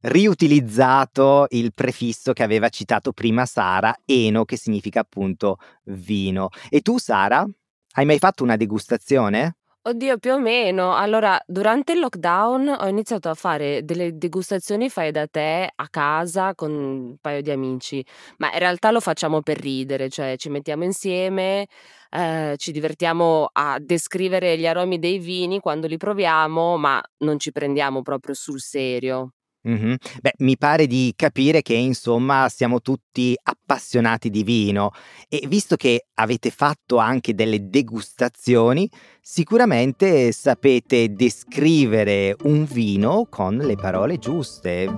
riutilizzato 0.00 1.46
il 1.50 1.72
prefisso 1.72 2.32
che 2.32 2.42
aveva 2.42 2.68
citato 2.68 3.12
prima 3.12 3.46
Sara, 3.46 3.96
eno, 4.04 4.44
che 4.44 4.56
significa 4.56 5.00
appunto 5.00 5.58
vino. 5.84 6.48
E 6.68 6.80
tu, 6.80 6.98
Sara, 6.98 7.46
hai 7.92 8.04
mai 8.04 8.18
fatto 8.18 8.42
una 8.42 8.56
degustazione? 8.56 9.58
Oddio, 9.84 10.18
più 10.18 10.32
o 10.34 10.38
meno. 10.38 10.94
Allora, 10.94 11.40
durante 11.44 11.90
il 11.92 11.98
lockdown 11.98 12.68
ho 12.68 12.86
iniziato 12.86 13.28
a 13.28 13.34
fare 13.34 13.84
delle 13.84 14.16
degustazioni 14.16 14.88
fai 14.88 15.10
da 15.10 15.26
te 15.26 15.68
a 15.74 15.88
casa 15.88 16.54
con 16.54 16.70
un 16.72 17.16
paio 17.20 17.42
di 17.42 17.50
amici, 17.50 18.04
ma 18.38 18.52
in 18.52 18.60
realtà 18.60 18.92
lo 18.92 19.00
facciamo 19.00 19.42
per 19.42 19.58
ridere, 19.58 20.08
cioè 20.08 20.36
ci 20.36 20.50
mettiamo 20.50 20.84
insieme, 20.84 21.66
eh, 22.10 22.54
ci 22.58 22.70
divertiamo 22.70 23.48
a 23.52 23.78
descrivere 23.80 24.56
gli 24.56 24.66
aromi 24.68 25.00
dei 25.00 25.18
vini 25.18 25.58
quando 25.58 25.88
li 25.88 25.96
proviamo, 25.96 26.76
ma 26.76 27.02
non 27.18 27.40
ci 27.40 27.50
prendiamo 27.50 28.02
proprio 28.02 28.34
sul 28.34 28.60
serio. 28.60 29.32
Mh-mh. 29.64 29.96
Beh, 30.20 30.34
mi 30.38 30.56
pare 30.56 30.86
di 30.88 31.12
capire 31.14 31.62
che 31.62 31.74
insomma 31.74 32.48
siamo 32.48 32.80
tutti 32.80 33.36
appassionati 33.40 34.28
di 34.28 34.42
vino 34.42 34.90
e 35.28 35.44
visto 35.46 35.76
che 35.76 36.06
avete 36.14 36.50
fatto 36.50 36.96
anche 36.96 37.32
delle 37.34 37.68
degustazioni, 37.68 38.90
sicuramente 39.20 40.32
sapete 40.32 41.12
descrivere 41.12 42.34
un 42.42 42.64
vino 42.64 43.26
con 43.30 43.56
le 43.56 43.76
parole 43.76 44.18
giuste. 44.18 44.90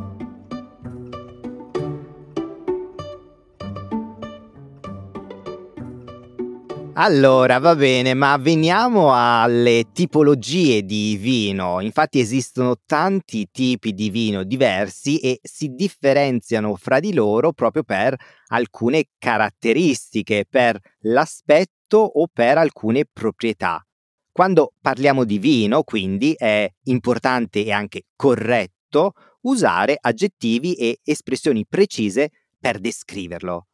Allora, 6.96 7.58
va 7.58 7.74
bene, 7.74 8.14
ma 8.14 8.36
veniamo 8.36 9.12
alle 9.12 9.86
tipologie 9.92 10.84
di 10.84 11.16
vino. 11.16 11.80
Infatti 11.80 12.20
esistono 12.20 12.76
tanti 12.86 13.48
tipi 13.50 13.92
di 13.92 14.10
vino 14.10 14.44
diversi 14.44 15.18
e 15.18 15.40
si 15.42 15.70
differenziano 15.74 16.76
fra 16.76 17.00
di 17.00 17.12
loro 17.12 17.52
proprio 17.52 17.82
per 17.82 18.14
alcune 18.46 19.06
caratteristiche, 19.18 20.46
per 20.48 20.78
l'aspetto 21.00 21.98
o 21.98 22.28
per 22.32 22.58
alcune 22.58 23.06
proprietà. 23.12 23.84
Quando 24.30 24.72
parliamo 24.80 25.24
di 25.24 25.38
vino, 25.38 25.82
quindi, 25.82 26.34
è 26.36 26.68
importante 26.84 27.64
e 27.64 27.72
anche 27.72 28.02
corretto 28.14 29.14
usare 29.42 29.96
aggettivi 30.00 30.74
e 30.74 31.00
espressioni 31.02 31.66
precise 31.68 32.30
per 32.56 32.78
descriverlo. 32.78 33.66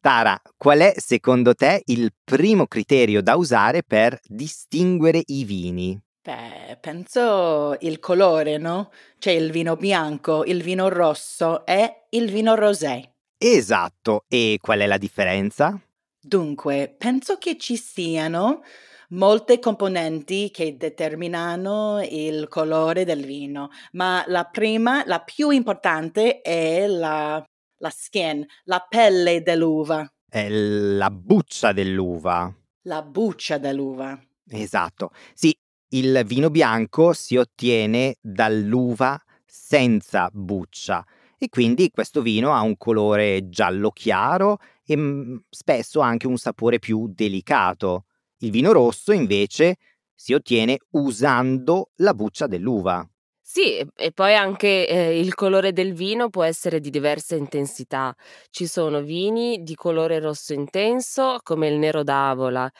Tara, 0.00 0.40
qual 0.56 0.78
è 0.78 0.94
secondo 0.96 1.54
te 1.54 1.82
il 1.86 2.12
primo 2.22 2.66
criterio 2.66 3.20
da 3.20 3.34
usare 3.34 3.82
per 3.82 4.16
distinguere 4.22 5.20
i 5.26 5.42
vini? 5.42 6.00
Beh, 6.22 6.76
penso 6.80 7.76
il 7.80 7.98
colore, 7.98 8.58
no? 8.58 8.92
C'è 9.18 9.32
il 9.32 9.50
vino 9.50 9.74
bianco, 9.74 10.44
il 10.44 10.62
vino 10.62 10.88
rosso 10.88 11.66
e 11.66 12.04
il 12.10 12.30
vino 12.30 12.54
rosé. 12.54 13.14
Esatto, 13.36 14.24
e 14.28 14.58
qual 14.60 14.78
è 14.78 14.86
la 14.86 14.98
differenza? 14.98 15.76
Dunque, 16.20 16.94
penso 16.96 17.38
che 17.38 17.58
ci 17.58 17.76
siano 17.76 18.62
molte 19.10 19.58
componenti 19.58 20.50
che 20.52 20.76
determinano 20.76 22.06
il 22.08 22.46
colore 22.48 23.04
del 23.04 23.24
vino, 23.24 23.70
ma 23.92 24.22
la 24.28 24.44
prima, 24.44 25.02
la 25.06 25.20
più 25.20 25.50
importante 25.50 26.40
è 26.40 26.86
la, 26.86 27.42
la 27.78 27.90
skin, 27.90 28.44
la 28.64 28.84
pelle 28.88 29.42
dell'uva. 29.42 30.10
È 30.28 30.48
la 30.48 31.10
buccia 31.10 31.72
dell'uva. 31.72 32.52
La 32.82 33.02
buccia 33.02 33.58
dell'uva. 33.58 34.20
Esatto. 34.48 35.10
Sì, 35.34 35.56
il 35.90 36.22
vino 36.26 36.50
bianco 36.50 37.12
si 37.12 37.36
ottiene 37.36 38.16
dall'uva 38.20 39.20
senza 39.44 40.28
buccia 40.32 41.04
e 41.38 41.48
quindi 41.48 41.90
questo 41.90 42.20
vino 42.20 42.52
ha 42.52 42.60
un 42.62 42.76
colore 42.76 43.48
giallo 43.48 43.90
chiaro 43.90 44.58
e 44.84 44.96
mm, 44.96 45.36
spesso 45.48 46.00
anche 46.00 46.26
un 46.26 46.36
sapore 46.36 46.78
più 46.78 47.06
delicato. 47.08 48.06
Il 48.38 48.50
vino 48.50 48.72
rosso 48.72 49.12
invece 49.12 49.76
si 50.14 50.34
ottiene 50.34 50.78
usando 50.90 51.92
la 51.96 52.12
buccia 52.12 52.46
dell'uva. 52.46 53.08
Sì, 53.50 53.82
e 53.96 54.12
poi 54.12 54.34
anche 54.34 54.86
eh, 54.86 55.18
il 55.18 55.34
colore 55.34 55.72
del 55.72 55.94
vino 55.94 56.28
può 56.28 56.42
essere 56.42 56.80
di 56.80 56.90
diversa 56.90 57.34
intensità. 57.34 58.14
Ci 58.50 58.66
sono 58.66 59.00
vini 59.00 59.62
di 59.62 59.74
colore 59.74 60.20
rosso 60.20 60.52
intenso, 60.52 61.38
come 61.42 61.68
il 61.68 61.78
nero 61.78 62.02
d'Avola, 62.02 62.70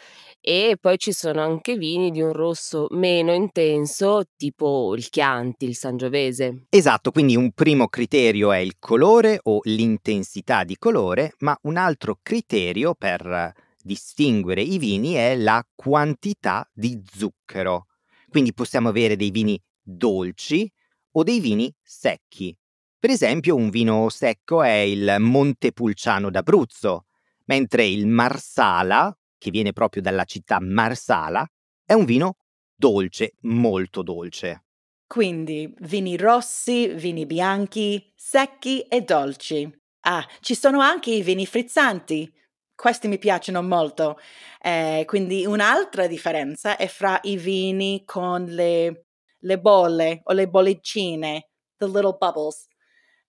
e 0.42 0.76
poi 0.78 0.98
ci 0.98 1.14
sono 1.14 1.40
anche 1.40 1.78
vini 1.78 2.10
di 2.10 2.20
un 2.20 2.34
rosso 2.34 2.86
meno 2.90 3.32
intenso, 3.32 4.24
tipo 4.36 4.94
il 4.94 5.08
Chianti, 5.08 5.64
il 5.64 5.74
Sangiovese. 5.74 6.66
Esatto, 6.68 7.12
quindi 7.12 7.34
un 7.34 7.50
primo 7.52 7.88
criterio 7.88 8.52
è 8.52 8.58
il 8.58 8.74
colore 8.78 9.40
o 9.44 9.60
l'intensità 9.62 10.64
di 10.64 10.76
colore, 10.76 11.32
ma 11.38 11.58
un 11.62 11.78
altro 11.78 12.18
criterio 12.22 12.92
per 12.92 13.54
distinguere 13.82 14.60
i 14.60 14.76
vini 14.76 15.14
è 15.14 15.34
la 15.34 15.66
quantità 15.74 16.68
di 16.74 17.02
zucchero. 17.10 17.86
Quindi 18.28 18.52
possiamo 18.52 18.90
avere 18.90 19.16
dei 19.16 19.30
vini 19.30 19.58
dolci 19.88 20.70
o 21.12 21.22
dei 21.22 21.40
vini 21.40 21.72
secchi. 21.82 22.54
Per 22.98 23.10
esempio 23.10 23.54
un 23.54 23.70
vino 23.70 24.08
secco 24.08 24.62
è 24.62 24.78
il 24.78 25.16
Montepulciano 25.18 26.30
d'Abruzzo, 26.30 27.06
mentre 27.46 27.86
il 27.86 28.06
Marsala, 28.06 29.16
che 29.38 29.50
viene 29.50 29.72
proprio 29.72 30.02
dalla 30.02 30.24
città 30.24 30.58
Marsala, 30.60 31.46
è 31.84 31.92
un 31.92 32.04
vino 32.04 32.36
dolce, 32.74 33.34
molto 33.42 34.02
dolce. 34.02 34.64
Quindi 35.06 35.72
vini 35.80 36.16
rossi, 36.16 36.88
vini 36.88 37.24
bianchi, 37.24 38.12
secchi 38.14 38.82
e 38.82 39.00
dolci. 39.02 39.70
Ah, 40.00 40.26
ci 40.40 40.54
sono 40.54 40.80
anche 40.80 41.10
i 41.10 41.22
vini 41.22 41.46
frizzanti. 41.46 42.30
Questi 42.74 43.08
mi 43.08 43.18
piacciono 43.18 43.62
molto. 43.62 44.18
Eh, 44.60 45.04
quindi 45.06 45.46
un'altra 45.46 46.06
differenza 46.06 46.76
è 46.76 46.88
fra 46.88 47.18
i 47.22 47.36
vini 47.36 48.02
con 48.04 48.44
le 48.44 49.07
le 49.40 49.58
bolle 49.58 50.20
o 50.24 50.32
le 50.32 50.48
bollicine, 50.48 51.48
the 51.76 51.86
little 51.86 52.16
bubbles, 52.18 52.66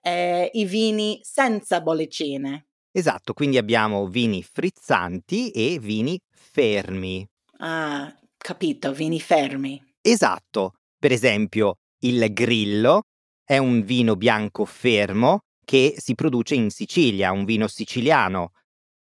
eh, 0.02 0.50
i 0.54 0.66
vini 0.66 1.20
senza 1.22 1.82
bollicine. 1.82 2.68
Esatto, 2.92 3.34
quindi 3.34 3.58
abbiamo 3.58 4.08
vini 4.08 4.42
frizzanti 4.42 5.52
e 5.52 5.78
vini 5.80 6.20
fermi. 6.32 7.28
Ah, 7.60 8.14
capito, 8.38 8.92
vini 8.94 9.20
fermi. 9.20 9.82
Esatto, 10.02 10.74
per 10.98 11.12
esempio 11.12 11.76
il 12.00 12.32
Grillo 12.34 13.04
è 13.44 13.58
un 13.58 13.84
vino 13.84 14.16
bianco 14.16 14.66
fermo 14.66 15.42
che 15.66 15.96
si 15.98 16.16
produce 16.16 16.56
in 16.56 16.70
Sicilia, 16.70 17.32
un 17.32 17.46
vino 17.46 17.68
siciliano. 17.68 18.52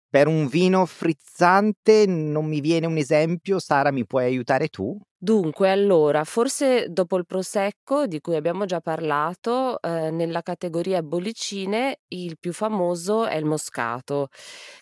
Per 0.10 0.28
un 0.28 0.48
vino 0.48 0.86
frizzante 0.86 2.06
non 2.08 2.46
mi 2.46 2.60
viene 2.62 2.88
un 2.88 2.98
esempio, 2.98 3.60
Sara 3.60 3.92
mi 3.92 4.06
puoi 4.06 4.26
aiutare 4.26 4.68
tu? 4.68 4.98
Dunque, 5.20 5.72
allora, 5.72 6.24
forse 6.26 6.90
dopo 6.92 7.18
il 7.18 7.26
prosecco 7.26 8.06
di 8.06 8.20
cui 8.22 8.36
abbiamo 8.36 8.66
già 8.66 8.82
parlato, 8.82 9.82
ehm, 9.82 10.16
nella 10.16 10.44
categoria 10.44 11.02
bollicine 11.02 12.02
il 12.10 12.38
più 12.40 12.54
famoso 12.54 13.26
è 13.26 13.36
il 13.36 13.46
moscato, 13.46 14.28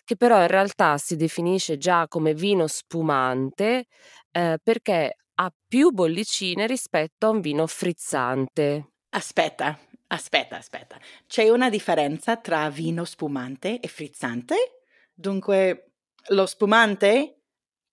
che 0.04 0.14
però 0.16 0.40
in 0.42 0.48
realtà 0.48 0.98
si 0.98 1.16
definisce 1.16 1.78
già 1.78 2.06
come 2.06 2.34
vino 2.34 2.66
spumante, 2.66 3.86
ehm, 4.32 4.56
perché 4.62 5.16
ha 5.36 5.50
più 5.66 5.90
bollicine 5.90 6.66
rispetto 6.66 7.26
a 7.26 7.30
un 7.30 7.40
vino 7.40 7.66
frizzante. 7.66 8.90
Aspetta, 9.10 9.78
aspetta, 10.08 10.56
aspetta. 10.58 10.98
C'è 11.26 11.48
una 11.48 11.68
differenza 11.70 12.36
tra 12.36 12.68
vino 12.70 13.04
spumante 13.04 13.80
e 13.80 13.88
frizzante? 13.88 14.75
Dunque, 15.18 15.92
lo 16.28 16.44
spumante 16.44 17.40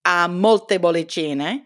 ha 0.02 0.28
molte 0.28 0.78
bollicine 0.78 1.64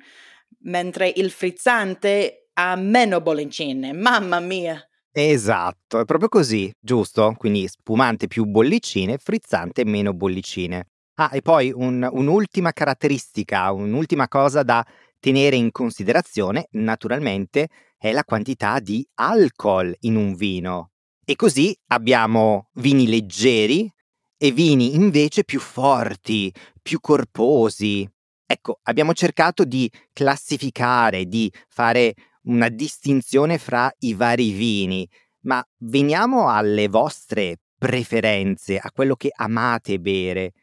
mentre 0.59 1.11
il 1.15 1.31
frizzante 1.31 2.49
ha 2.53 2.75
meno 2.75 3.21
bollicine. 3.21 3.91
Mamma 3.91 4.39
mia! 4.39 4.79
Esatto, 5.11 5.99
è 5.99 6.05
proprio 6.05 6.29
così, 6.29 6.71
giusto? 6.79 7.33
Quindi 7.37 7.67
spumante 7.67 8.27
più 8.27 8.45
bollicine, 8.45 9.17
frizzante 9.17 9.83
meno 9.83 10.13
bollicine. 10.13 10.89
Ah, 11.15 11.31
e 11.33 11.41
poi 11.41 11.71
un, 11.73 12.07
un'ultima 12.11 12.71
caratteristica, 12.71 13.71
un'ultima 13.71 14.27
cosa 14.27 14.61
da 14.61 14.85
tenere 15.19 15.55
in 15.55 15.71
considerazione, 15.71 16.67
naturalmente, 16.73 17.69
è 17.97 18.11
la 18.11 18.23
quantità 18.23 18.79
di 18.79 19.03
alcol 19.15 19.95
in 20.01 20.15
un 20.15 20.35
vino. 20.35 20.91
E 21.25 21.35
così 21.35 21.75
abbiamo 21.87 22.69
vini 22.75 23.07
leggeri 23.07 23.91
e 24.37 24.51
vini 24.51 24.95
invece 24.95 25.43
più 25.43 25.59
forti, 25.59 26.53
più 26.81 26.99
corposi, 26.99 28.07
Ecco, 28.49 28.79
abbiamo 28.83 29.13
cercato 29.13 29.65
di 29.65 29.91
classificare, 30.13 31.25
di 31.25 31.51
fare 31.67 32.13
una 32.43 32.69
distinzione 32.69 33.57
fra 33.57 33.93
i 33.99 34.13
vari 34.13 34.51
vini, 34.51 35.07
ma 35.41 35.61
veniamo 35.79 36.49
alle 36.49 36.87
vostre 36.87 37.57
preferenze, 37.77 38.77
a 38.77 38.89
quello 38.91 39.17
che 39.17 39.31
amate 39.35 39.99
bere. 39.99 40.53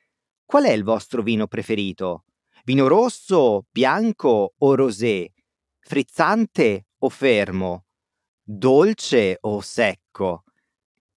Qual 0.46 0.64
è 0.64 0.70
il 0.70 0.82
vostro 0.82 1.20
vino 1.22 1.46
preferito? 1.46 2.24
Vino 2.64 2.87
rosso, 2.87 3.66
bianco 3.70 4.54
o 4.56 4.74
rosé? 4.74 5.32
Frizzante 5.78 6.87
o 7.00 7.10
fermo? 7.10 7.84
Dolce 8.42 9.37
o 9.42 9.60
secco? 9.60 10.44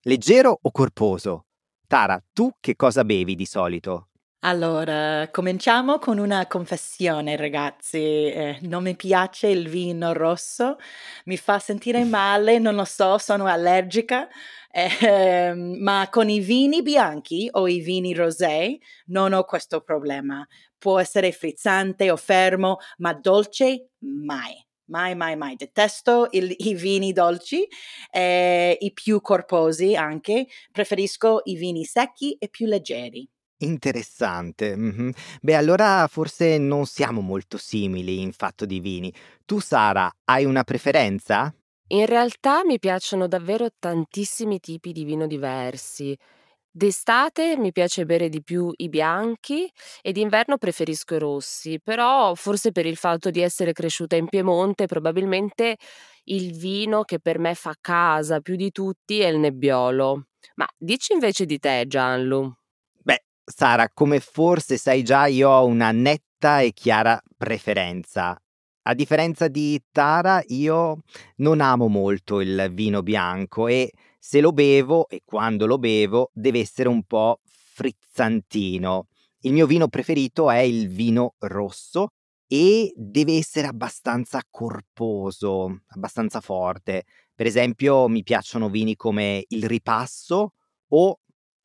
Leggero 0.01 0.59
o 0.61 0.69
corposo? 0.71 1.46
Tara, 1.87 2.21
tu 2.31 2.49
che 2.61 2.75
cosa 2.77 3.03
bevi 3.03 3.35
di 3.35 3.45
solito? 3.45 4.07
Allora, 4.41 5.27
cominciamo 5.31 5.97
con 5.97 6.19
una 6.19 6.45
confessione, 6.47 7.35
ragazzi. 7.35 7.97
Eh, 7.97 8.59
non 8.61 8.83
mi 8.83 8.95
piace 8.95 9.47
il 9.47 9.67
vino 9.67 10.13
rosso, 10.13 10.77
mi 11.25 11.37
fa 11.37 11.59
sentire 11.59 12.03
male, 12.05 12.59
non 12.59 12.75
lo 12.75 12.85
so, 12.85 13.17
sono 13.17 13.45
allergica. 13.45 14.27
Eh, 14.71 15.53
ma 15.55 16.07
con 16.11 16.29
i 16.29 16.39
vini 16.39 16.83
bianchi 16.83 17.47
o 17.51 17.67
i 17.67 17.79
vini 17.79 18.13
rosé 18.13 18.77
non 19.07 19.33
ho 19.33 19.43
questo 19.43 19.81
problema. 19.81 20.45
Può 20.77 20.99
essere 20.99 21.31
frizzante 21.31 22.11
o 22.11 22.15
fermo, 22.15 22.77
ma 22.97 23.13
dolce 23.13 23.89
mai. 23.99 24.66
Mai, 24.87 25.15
mai, 25.15 25.35
mai. 25.35 25.55
Detesto 25.55 26.27
il, 26.31 26.53
i 26.57 26.73
vini 26.73 27.11
dolci, 27.11 27.67
eh, 28.09 28.77
i 28.79 28.93
più 28.93 29.21
corposi 29.21 29.95
anche. 29.95 30.47
Preferisco 30.71 31.41
i 31.45 31.55
vini 31.55 31.83
secchi 31.83 32.33
e 32.33 32.47
più 32.49 32.65
leggeri. 32.67 33.27
Interessante. 33.59 34.75
Beh, 35.41 35.55
allora 35.55 36.07
forse 36.07 36.57
non 36.57 36.85
siamo 36.85 37.21
molto 37.21 37.57
simili 37.57 38.21
in 38.21 38.31
fatto 38.31 38.65
di 38.65 38.79
vini. 38.79 39.11
Tu, 39.45 39.59
Sara, 39.59 40.09
hai 40.25 40.45
una 40.45 40.63
preferenza? 40.63 41.53
In 41.89 42.05
realtà 42.05 42.63
mi 42.65 42.79
piacciono 42.79 43.27
davvero 43.27 43.69
tantissimi 43.79 44.59
tipi 44.59 44.91
di 44.91 45.03
vino 45.03 45.25
diversi. 45.25 46.17
D'estate 46.77 47.57
mi 47.57 47.71
piace 47.71 48.05
bere 48.05 48.29
di 48.29 48.43
più 48.43 48.71
i 48.75 48.87
bianchi 48.87 49.67
e 49.99 50.11
d'inverno 50.11 50.59
preferisco 50.59 51.15
i 51.15 51.17
rossi, 51.17 51.79
però 51.83 52.35
forse 52.35 52.71
per 52.71 52.85
il 52.85 52.97
fatto 52.97 53.31
di 53.31 53.41
essere 53.41 53.73
cresciuta 53.73 54.15
in 54.15 54.27
Piemonte, 54.27 54.85
probabilmente 54.85 55.77
il 56.25 56.55
vino 56.55 57.01
che 57.01 57.19
per 57.19 57.39
me 57.39 57.55
fa 57.55 57.73
casa 57.81 58.41
più 58.41 58.55
di 58.55 58.69
tutti 58.69 59.21
è 59.21 59.27
il 59.27 59.39
Nebbiolo. 59.39 60.27
Ma 60.53 60.67
dici 60.77 61.13
invece 61.13 61.47
di 61.47 61.57
te, 61.57 61.85
Gianlu. 61.87 62.53
Sara, 63.43 63.89
come 63.91 64.19
forse 64.19 64.77
sai 64.77 65.01
già, 65.01 65.25
io 65.25 65.49
ho 65.49 65.65
una 65.65 65.91
netta 65.91 66.59
e 66.59 66.73
chiara 66.73 67.19
preferenza. 67.35 68.39
A 68.83 68.93
differenza 68.93 69.47
di 69.47 69.81
Tara, 69.91 70.43
io 70.47 71.01
non 71.37 71.59
amo 71.59 71.87
molto 71.87 72.39
il 72.39 72.69
vino 72.71 73.01
bianco 73.03 73.67
e 73.67 73.91
se 74.17 74.41
lo 74.41 74.51
bevo, 74.51 75.07
e 75.07 75.21
quando 75.23 75.65
lo 75.65 75.77
bevo, 75.77 76.31
deve 76.33 76.59
essere 76.59 76.89
un 76.89 77.03
po' 77.03 77.39
frizzantino. 77.43 79.07
Il 79.41 79.53
mio 79.53 79.67
vino 79.67 79.87
preferito 79.87 80.49
è 80.49 80.59
il 80.59 80.89
vino 80.89 81.35
rosso 81.39 82.09
e 82.47 82.91
deve 82.95 83.37
essere 83.37 83.67
abbastanza 83.67 84.41
corposo, 84.49 85.81
abbastanza 85.89 86.41
forte. 86.41 87.03
Per 87.35 87.45
esempio, 87.45 88.07
mi 88.07 88.23
piacciono 88.23 88.69
vini 88.69 88.95
come 88.95 89.45
il 89.49 89.67
Ripasso 89.67 90.53
o 90.89 91.19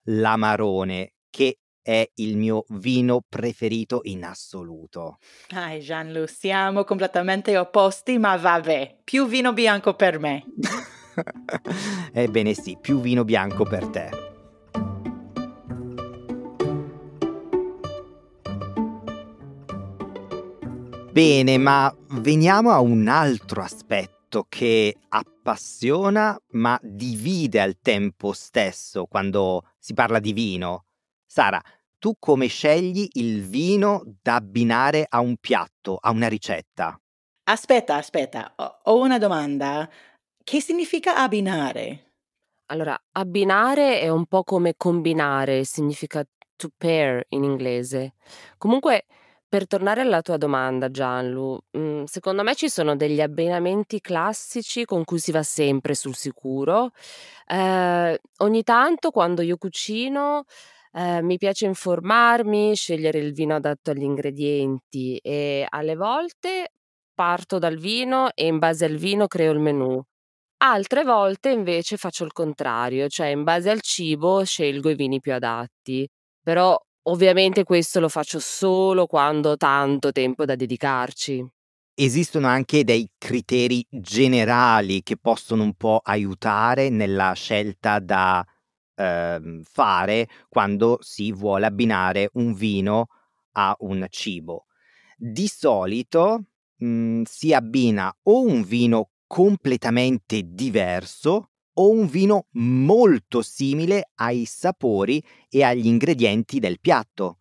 l'Amarone, 0.06 1.14
che 1.30 1.58
è 1.80 2.08
il 2.16 2.36
mio 2.36 2.64
vino 2.68 3.22
preferito 3.26 4.00
in 4.04 4.24
assoluto. 4.24 5.18
Dai, 5.48 5.80
Gianlu, 5.80 6.26
siamo 6.26 6.84
completamente 6.84 7.56
opposti, 7.56 8.18
ma 8.18 8.36
vabbè, 8.36 9.00
più 9.02 9.26
vino 9.26 9.52
bianco 9.52 9.94
per 9.94 10.18
me. 10.18 10.44
Ebbene 12.12 12.54
sì, 12.54 12.76
più 12.80 13.00
vino 13.00 13.24
bianco 13.24 13.64
per 13.64 13.86
te. 13.88 14.10
Bene, 21.12 21.58
ma 21.58 21.94
veniamo 22.20 22.70
a 22.70 22.80
un 22.80 23.06
altro 23.06 23.60
aspetto 23.60 24.46
che 24.48 24.96
appassiona 25.10 26.40
ma 26.52 26.78
divide 26.82 27.60
al 27.60 27.76
tempo 27.82 28.32
stesso 28.32 29.04
quando 29.04 29.64
si 29.78 29.92
parla 29.92 30.18
di 30.18 30.32
vino. 30.32 30.86
Sara, 31.26 31.60
tu 31.98 32.16
come 32.18 32.46
scegli 32.46 33.06
il 33.12 33.42
vino 33.42 34.02
da 34.22 34.36
abbinare 34.36 35.06
a 35.08 35.20
un 35.20 35.36
piatto, 35.36 35.98
a 36.00 36.10
una 36.10 36.28
ricetta? 36.28 36.98
Aspetta, 37.44 37.96
aspetta, 37.96 38.54
ho, 38.84 38.98
una 38.98 39.18
domanda. 39.18 39.88
Che 40.44 40.60
significa 40.60 41.16
abbinare? 41.16 42.12
Allora, 42.66 42.98
abbinare 43.12 44.00
è 44.00 44.08
un 44.08 44.26
po' 44.26 44.44
come 44.44 44.74
combinare, 44.76 45.64
significa 45.64 46.24
to 46.56 46.70
pair 46.76 47.22
in 47.30 47.44
inglese. 47.44 48.14
Comunque, 48.56 49.04
per 49.46 49.66
tornare 49.66 50.00
alla 50.00 50.22
tua 50.22 50.38
domanda, 50.38 50.90
Gianlu, 50.90 51.58
mhmm, 51.72 52.04
secondo 52.04 52.42
me 52.42 52.54
ci 52.54 52.70
sono 52.70 52.96
degli 52.96 53.20
abbinamenti 53.20 54.00
classici 54.00 54.84
con 54.86 55.04
cui 55.04 55.18
si 55.18 55.32
va 55.32 55.42
sempre 55.42 55.94
sul 55.94 56.14
sicuro. 56.16 56.92
Ehm, 57.48 58.16
ogni 58.38 58.62
tanto 58.62 59.10
quando 59.10 59.42
io 59.42 59.58
cucino, 59.58 60.44
ehm, 60.92 61.26
mi 61.26 61.36
piace 61.36 61.66
informarmi, 61.66 62.74
scegliere 62.74 63.18
il 63.18 63.32
vino 63.34 63.54
adatto 63.56 63.90
agli 63.90 64.02
ingredienti 64.02 65.18
e 65.18 65.66
alle 65.68 65.94
volte 65.96 66.72
parto 67.14 67.58
dal 67.58 67.76
vino 67.76 68.30
e 68.34 68.46
in 68.46 68.58
base 68.58 68.86
al 68.86 68.96
vino 68.96 69.26
creo 69.26 69.52
il 69.52 69.58
menù. 69.58 70.02
Altre 70.64 71.02
volte 71.04 71.50
invece 71.50 71.96
faccio 71.96 72.24
il 72.24 72.32
contrario, 72.32 73.08
cioè 73.08 73.26
in 73.28 73.42
base 73.42 73.68
al 73.70 73.80
cibo 73.80 74.44
scelgo 74.44 74.90
i 74.90 74.94
vini 74.94 75.20
più 75.20 75.34
adatti. 75.34 76.08
Però 76.42 76.76
Ovviamente 77.06 77.64
questo 77.64 77.98
lo 77.98 78.08
faccio 78.08 78.38
solo 78.38 79.06
quando 79.06 79.50
ho 79.50 79.56
tanto 79.56 80.12
tempo 80.12 80.44
da 80.44 80.54
dedicarci. 80.54 81.44
Esistono 81.94 82.46
anche 82.46 82.84
dei 82.84 83.10
criteri 83.18 83.84
generali 83.90 85.02
che 85.02 85.16
possono 85.16 85.64
un 85.64 85.74
po' 85.74 86.00
aiutare 86.00 86.90
nella 86.90 87.32
scelta 87.32 87.98
da 87.98 88.44
ehm, 88.94 89.62
fare 89.64 90.28
quando 90.48 90.98
si 91.00 91.32
vuole 91.32 91.66
abbinare 91.66 92.30
un 92.34 92.54
vino 92.54 93.08
a 93.54 93.74
un 93.80 94.06
cibo. 94.08 94.66
Di 95.16 95.48
solito 95.48 96.44
mh, 96.76 96.86
mhmm, 96.86 97.22
si 97.24 97.52
abbina 97.52 98.14
o 98.24 98.42
un 98.42 98.62
vino 98.62 99.10
completamente 99.32 100.42
diverso 100.44 101.52
o 101.78 101.88
un 101.88 102.06
vino 102.06 102.48
molto 102.50 103.40
simile 103.40 104.10
ai 104.16 104.44
sapori 104.44 105.24
e 105.48 105.62
agli 105.62 105.86
ingredienti 105.86 106.58
del 106.58 106.78
piatto. 106.78 107.38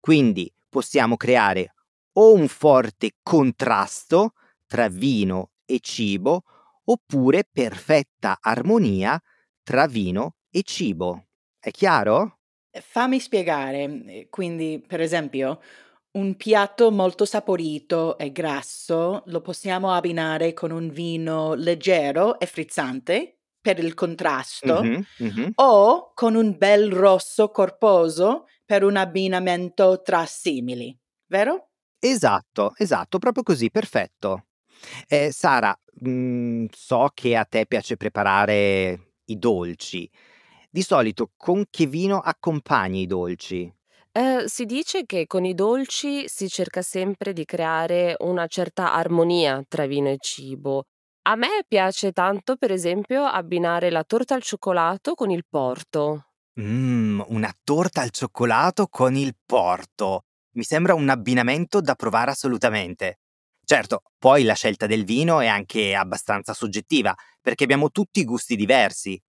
Quindi 0.00 0.50
possiamo 0.66 1.18
creare 1.18 1.74
o 2.14 2.32
un 2.32 2.48
forte 2.48 3.16
contrasto 3.22 4.32
tra 4.66 4.88
vino 4.88 5.50
e 5.66 5.80
cibo 5.80 6.44
oppure 6.84 7.46
perfetta 7.52 8.38
armonia 8.40 9.22
tra 9.62 9.86
vino 9.86 10.36
e 10.48 10.62
cibo. 10.62 11.26
È 11.58 11.70
chiaro? 11.70 12.38
Fammi 12.70 13.20
spiegare. 13.20 14.26
Quindi, 14.30 14.82
per 14.86 15.02
esempio, 15.02 15.60
un 16.16 16.34
piatto 16.36 16.90
molto 16.90 17.24
saporito 17.24 18.16
e 18.16 18.32
grasso 18.32 19.22
lo 19.26 19.40
possiamo 19.42 19.92
abbinare 19.92 20.54
con 20.54 20.70
un 20.70 20.88
vino 20.88 21.52
leggero 21.54 22.38
e 22.40 22.46
frizzante 22.46 23.40
per 23.60 23.78
il 23.78 23.94
contrasto 23.94 24.82
Mhm, 24.82 25.04
mhm. 25.18 25.52
o 25.56 26.12
con 26.14 26.34
un 26.34 26.56
bel 26.56 26.90
rosso 26.90 27.50
corposo 27.50 28.46
per 28.64 28.82
un 28.82 28.96
abbinamento 28.96 30.00
tra 30.02 30.24
simili, 30.26 30.96
vero? 31.26 31.68
Esatto, 31.98 32.72
esatto, 32.76 33.18
proprio 33.18 33.42
così, 33.42 33.70
perfetto. 33.70 34.46
Eh, 35.08 35.32
Sara, 35.32 35.76
mh, 36.00 36.66
so 36.70 37.10
che 37.14 37.36
a 37.36 37.44
te 37.44 37.66
piace 37.66 37.96
preparare 37.96 39.14
i 39.26 39.38
dolci. 39.38 40.08
Di 40.70 40.82
solito 40.82 41.32
con 41.36 41.64
che 41.70 41.86
vino 41.86 42.18
accompagni 42.18 43.02
i 43.02 43.06
dolci? 43.06 43.72
Eh, 44.16 44.44
si 44.46 44.64
dice 44.64 45.04
che 45.04 45.26
con 45.26 45.44
i 45.44 45.52
dolci 45.52 46.26
si 46.26 46.48
cerca 46.48 46.80
sempre 46.80 47.34
di 47.34 47.44
creare 47.44 48.14
una 48.20 48.46
certa 48.46 48.94
armonia 48.94 49.62
tra 49.68 49.84
vino 49.84 50.08
e 50.08 50.16
cibo. 50.18 50.84
A 51.28 51.34
me 51.34 51.64
piace 51.68 52.12
tanto, 52.12 52.56
per 52.56 52.72
esempio, 52.72 53.24
abbinare 53.24 53.90
la 53.90 54.04
torta 54.04 54.34
al 54.34 54.40
cioccolato 54.40 55.12
con 55.12 55.30
il 55.30 55.44
porto. 55.46 56.28
Mmm, 56.58 57.24
una 57.26 57.54
torta 57.62 58.00
al 58.00 58.08
cioccolato 58.08 58.86
con 58.86 59.16
il 59.16 59.36
porto. 59.44 60.22
Mi 60.52 60.62
sembra 60.62 60.94
un 60.94 61.10
abbinamento 61.10 61.82
da 61.82 61.94
provare 61.94 62.30
assolutamente. 62.30 63.18
Certo, 63.66 64.00
poi 64.16 64.44
la 64.44 64.54
scelta 64.54 64.86
del 64.86 65.04
vino 65.04 65.40
è 65.40 65.46
anche 65.46 65.94
abbastanza 65.94 66.54
soggettiva, 66.54 67.14
perché 67.42 67.64
abbiamo 67.64 67.90
tutti 67.90 68.24
gusti 68.24 68.56
diversi. 68.56 69.20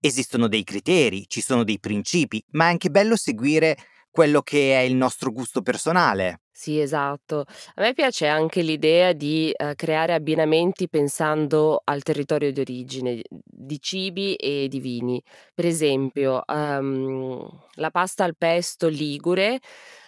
Esistono 0.00 0.48
dei 0.48 0.64
criteri, 0.64 1.26
ci 1.28 1.40
sono 1.40 1.62
dei 1.62 1.78
principi, 1.78 2.42
ma 2.52 2.66
è 2.66 2.70
anche 2.70 2.90
bello 2.90 3.14
seguire 3.14 3.76
quello 4.16 4.40
che 4.40 4.72
è 4.74 4.80
il 4.80 4.94
nostro 4.94 5.30
gusto 5.30 5.60
personale. 5.60 6.40
Sì, 6.50 6.80
esatto. 6.80 7.44
A 7.74 7.82
me 7.82 7.92
piace 7.92 8.26
anche 8.26 8.62
l'idea 8.62 9.12
di, 9.12 9.52
ehm, 9.54 9.74
creare 9.74 10.14
abbinamenti 10.14 10.88
pensando 10.88 11.82
al 11.84 12.02
territorio 12.02 12.50
di 12.50 12.60
origine, 12.60 13.20
di 13.28 13.78
cibi 13.78 14.34
e 14.36 14.66
di 14.68 14.80
vini. 14.80 15.22
Per 15.52 15.66
esempio, 15.66 16.42
uhm, 16.46 17.46
la 17.74 17.90
pasta 17.90 18.24
al 18.24 18.36
pesto 18.38 18.88
ligure, 18.88 19.58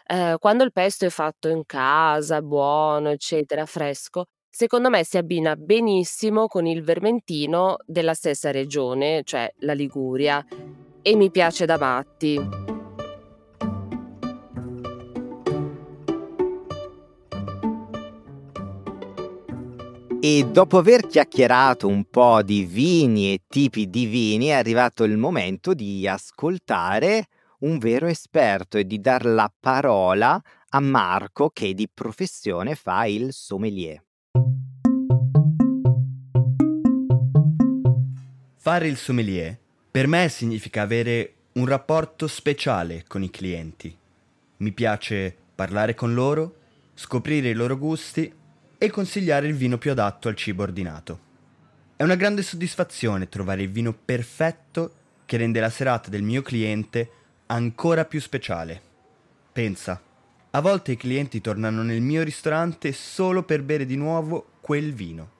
ehm, 0.07 0.38
quando 0.38 0.64
il 0.64 0.73
pesto 0.73 1.05
è 1.05 1.11
fatto 1.11 1.49
in 1.49 1.64
casa, 1.66 2.40
buono, 2.40 3.11
eccetera, 3.11 3.66
fresco, 3.66 4.25
secondo 4.49 4.88
me 4.88 5.05
si 5.05 5.18
abbina 5.18 5.55
benissimo 5.55 6.47
con 6.47 6.64
il 6.66 6.83
vermentino 6.83 7.77
della 7.85 8.14
stessa 8.14 8.51
regione, 8.51 9.21
cioè 9.23 9.53
la 9.59 9.75
Liguria, 9.75 10.42
e 11.03 11.14
mi 11.14 11.31
piace 11.31 11.66
da 11.66 11.77
matti. 11.77 12.67
E 20.20 20.44
dopo 20.50 20.78
aver 20.78 21.07
chiacchierato 21.07 21.87
un 21.87 22.04
po' 22.11 22.42
di 22.42 22.64
vini 22.64 23.33
e 23.33 23.42
tipi 23.46 23.88
di 23.88 24.07
vini, 24.07 24.46
è 24.46 24.54
arrivato 24.54 25.04
il 25.04 25.16
momento 25.16 25.74
di 25.74 26.09
ascoltare 26.09 27.28
un 27.61 27.78
vero 27.78 28.09
esperto 28.09 28.78
e 28.78 28.85
di 28.85 29.00
dar 29.00 29.24
la 29.24 29.48
parola 29.61 30.42
a 30.70 30.81
Marco 30.81 31.50
che 31.50 31.72
di 31.72 31.88
professione 31.88 32.74
fa 32.74 33.04
il 33.04 33.33
sommelier. 33.33 34.02
Fare 38.57 38.88
il 38.88 38.96
sommelier 38.96 39.57
per 39.88 40.09
me 40.09 40.28
significa 40.28 40.83
avere 40.83 41.35
un 41.52 41.66
rapporto 41.66 42.26
speciale 42.26 43.04
con 43.07 43.22
i 43.22 43.31
clienti. 43.31 43.96
Mi 44.57 44.72
piace 44.72 45.33
parlare 45.54 45.94
con 45.94 46.12
loro, 46.12 46.57
scoprire 46.94 47.50
i 47.50 47.54
loro 47.54 47.78
gusti 47.78 48.35
e 48.79 48.91
consigliare 48.91 49.49
il 49.49 49.55
vino 49.55 49.77
più 49.77 49.91
adatto 49.91 50.29
al 50.29 50.37
cibo 50.37 50.62
ordinato. 50.62 51.27
È 51.97 52.05
una 52.05 52.14
grande 52.14 52.43
soddisfazione 52.43 53.29
trovare 53.29 53.62
il 53.62 53.71
vino 53.71 53.93
perfetto 53.93 54.95
che 55.27 55.37
rende 55.37 55.59
la 55.59 55.69
serata 55.69 56.09
del 56.09 56.23
mio 56.23 56.43
cliente 56.43 57.11
ancora 57.47 58.05
più 58.05 58.21
speciale. 58.21 58.81
Pensa, 59.53 60.01
a 60.51 60.61
volte 60.61 60.93
i 60.93 60.97
clienti 60.97 61.41
tornano 61.41 61.83
nel 61.83 62.01
mio 62.01 62.23
ristorante 62.23 62.93
solo 62.93 63.43
per 63.43 63.62
bere 63.62 63.85
di 63.85 63.97
nuovo 63.97 64.53
quel 64.61 64.95
vino. 64.95 65.33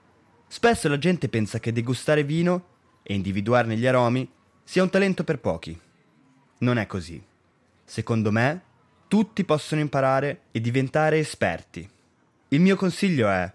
Spesso 0.48 0.88
la 0.88 0.98
gente 0.98 1.29
pensa 1.29 1.61
che 1.61 1.72
degustare 1.72 2.24
vino 2.24 2.66
e 3.03 3.14
individuarne 3.14 3.77
gli 3.77 3.87
aromi 3.87 4.29
sia 4.64 4.83
un 4.83 4.90
talento 4.90 5.24
per 5.24 5.38
pochi. 5.38 5.79
Non 6.59 6.77
è 6.77 6.87
così. 6.87 7.22
Secondo 7.85 8.33
me, 8.33 8.62
tutti 9.07 9.44
possono 9.44 9.81
imparare 9.81 10.42
e 10.51 10.61
diventare 10.61 11.18
esperti. 11.18 11.88
Il 12.50 12.61
mio 12.61 12.76
consiglio 12.76 13.28
è 13.28 13.52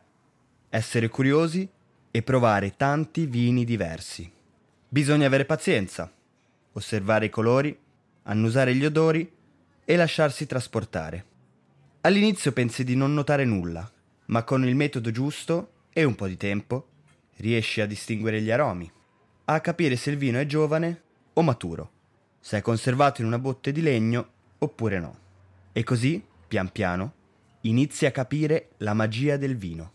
essere 0.70 1.08
curiosi 1.08 1.68
e 2.12 2.22
provare 2.22 2.76
tanti 2.78 3.26
vini 3.26 3.66
diversi. 3.66 4.32
Bisogna 4.88 5.26
avere 5.26 5.46
pazienza, 5.46 6.14
osservare 6.74 7.26
i 7.26 7.30
colori, 7.32 7.76
annusare 8.24 8.76
gli 8.76 8.86
odori 8.86 9.28
e 9.84 9.96
lasciarsi 9.96 10.46
trasportare. 10.46 11.26
All'inizio 12.02 12.52
pensi 12.52 12.84
di 12.84 12.96
non 12.96 13.16
notare 13.16 13.46
nulla, 13.46 13.92
ma 14.26 14.44
con 14.44 14.64
il 14.64 14.76
metodo 14.76 15.10
giusto 15.10 15.72
e 15.92 16.04
un 16.04 16.14
po' 16.14 16.28
di 16.28 16.38
tempo 16.38 16.90
riesci 17.38 17.82
a 17.82 17.88
distinguere 17.88 18.42
gli 18.44 18.52
aromi, 18.52 18.92
a 19.46 19.60
capire 19.60 19.96
se 19.96 20.12
il 20.12 20.18
vino 20.18 20.38
è 20.38 20.46
giovane 20.46 21.02
o 21.34 21.42
maturo, 21.42 21.92
se 22.40 22.60
è 22.60 22.62
conservato 22.62 23.22
in 23.22 23.28
una 23.28 23.40
botte 23.40 23.72
di 23.72 23.82
legno 23.82 24.30
oppure 24.60 25.00
no. 25.00 25.18
E 25.72 25.84
così, 25.84 26.24
pian 26.48 26.72
piano, 26.72 27.22
inizi 27.66 28.06
a 28.06 28.12
capire 28.12 28.72
la 28.78 28.94
magia 28.94 29.38
del 29.38 29.56
vino. 29.56 29.92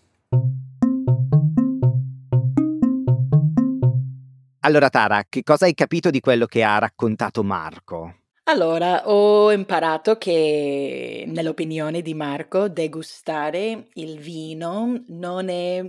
Allora 4.61 4.89
Tara, 4.89 5.25
che 5.29 5.43
cosa 5.43 5.67
hai 5.67 5.75
capito 5.75 6.11
di 6.11 6.21
quello 6.21 6.47
che 6.47 6.63
ha 6.63 6.79
raccontato 6.79 7.43
Marco? 7.43 8.15
Allora, 8.45 9.09
ho 9.09 9.53
imparato 9.53 10.17
che 10.17 11.25
nell'opinione 11.27 12.01
di 12.01 12.15
Marco 12.15 12.69
degustare 12.69 13.89
il 13.95 14.19
vino 14.19 15.05
non 15.09 15.51
è, 15.51 15.85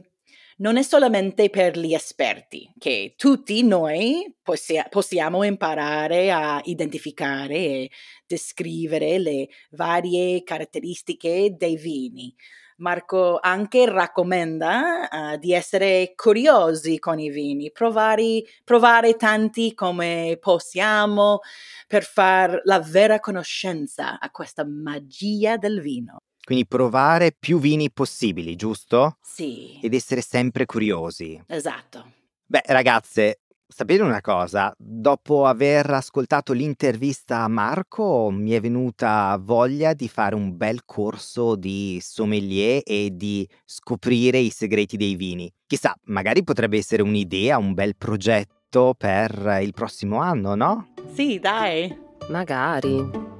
non 0.57 0.75
è 0.75 0.81
solamente 0.81 1.49
per 1.49 1.77
gli 1.77 1.93
esperti, 1.93 2.69
che 2.77 3.13
tutti 3.15 3.63
noi 3.63 4.35
possia- 4.43 4.87
possiamo 4.89 5.43
imparare 5.43 6.31
a 6.31 6.61
identificare 6.65 7.55
e 7.55 7.89
descrivere 8.29 9.17
le 9.17 9.49
varie 9.71 10.43
caratteristiche 10.43 11.55
dei 11.57 11.75
vini. 11.75 12.33
Marco 12.77 13.39
anche 13.41 13.89
raccomanda 13.89 15.09
uh, 15.11 15.37
di 15.37 15.51
essere 15.51 16.13
curiosi 16.15 16.97
con 16.97 17.19
i 17.19 17.29
vini, 17.29 17.71
provare, 17.71 18.43
provare 18.63 19.15
tanti 19.17 19.73
come 19.73 20.37
possiamo 20.39 21.39
per 21.87 22.05
fare 22.05 22.61
la 22.63 22.79
vera 22.79 23.19
conoscenza 23.19 24.17
a 24.19 24.29
questa 24.29 24.63
magia 24.63 25.57
del 25.57 25.81
vino. 25.81 26.19
Quindi 26.41 26.65
provare 26.67 27.35
più 27.37 27.59
vini 27.59 27.91
possibili, 27.91 28.55
giusto? 28.55 29.17
Sì. 29.21 29.79
Ed 29.81 29.93
essere 29.93 30.21
sempre 30.21 30.65
curiosi. 30.65 31.41
Esatto. 31.47 32.13
Beh, 32.45 32.63
ragazze, 32.67 33.41
Sapete 33.71 34.01
una 34.01 34.19
cosa? 34.19 34.73
Dopo 34.75 35.45
aver 35.45 35.91
ascoltato 35.91 36.53
l'intervista 36.53 37.41
a 37.41 37.47
Marco, 37.47 38.31
mi 38.31 38.49
è 38.51 38.59
venuta 38.59 39.37
voglia 39.39 39.93
di 39.93 40.09
fare 40.09 40.33
un 40.33 40.57
bel 40.57 40.85
corso 40.85 41.55
di 41.55 41.99
sommelier 42.01 42.81
e 42.83 43.11
di 43.13 43.47
scoprire 43.63 44.39
i 44.39 44.49
segreti 44.49 44.97
dei 44.97 45.15
vini. 45.15 45.53
Chissà, 45.67 45.95
magari 46.05 46.43
potrebbe 46.43 46.77
essere 46.77 47.03
un'idea, 47.03 47.59
un 47.59 47.75
bel 47.75 47.95
progetto 47.95 48.95
per 48.97 49.59
il 49.61 49.71
prossimo 49.71 50.17
anno, 50.17 50.55
no? 50.55 50.93
Sì, 51.13 51.37
dai. 51.37 51.95
Magari. 52.29 53.38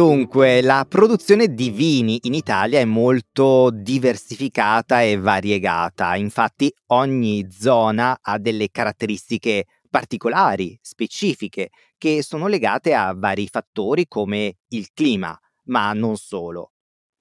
Dunque, 0.00 0.62
la 0.62 0.86
produzione 0.88 1.52
di 1.52 1.68
vini 1.68 2.20
in 2.22 2.32
Italia 2.32 2.80
è 2.80 2.86
molto 2.86 3.68
diversificata 3.70 5.02
e 5.02 5.18
variegata, 5.18 6.16
infatti 6.16 6.72
ogni 6.86 7.46
zona 7.50 8.18
ha 8.18 8.38
delle 8.38 8.70
caratteristiche 8.70 9.66
particolari, 9.90 10.78
specifiche, 10.80 11.68
che 11.98 12.22
sono 12.22 12.46
legate 12.46 12.94
a 12.94 13.12
vari 13.14 13.46
fattori 13.46 14.06
come 14.08 14.60
il 14.68 14.88
clima, 14.94 15.38
ma 15.64 15.92
non 15.92 16.16
solo. 16.16 16.72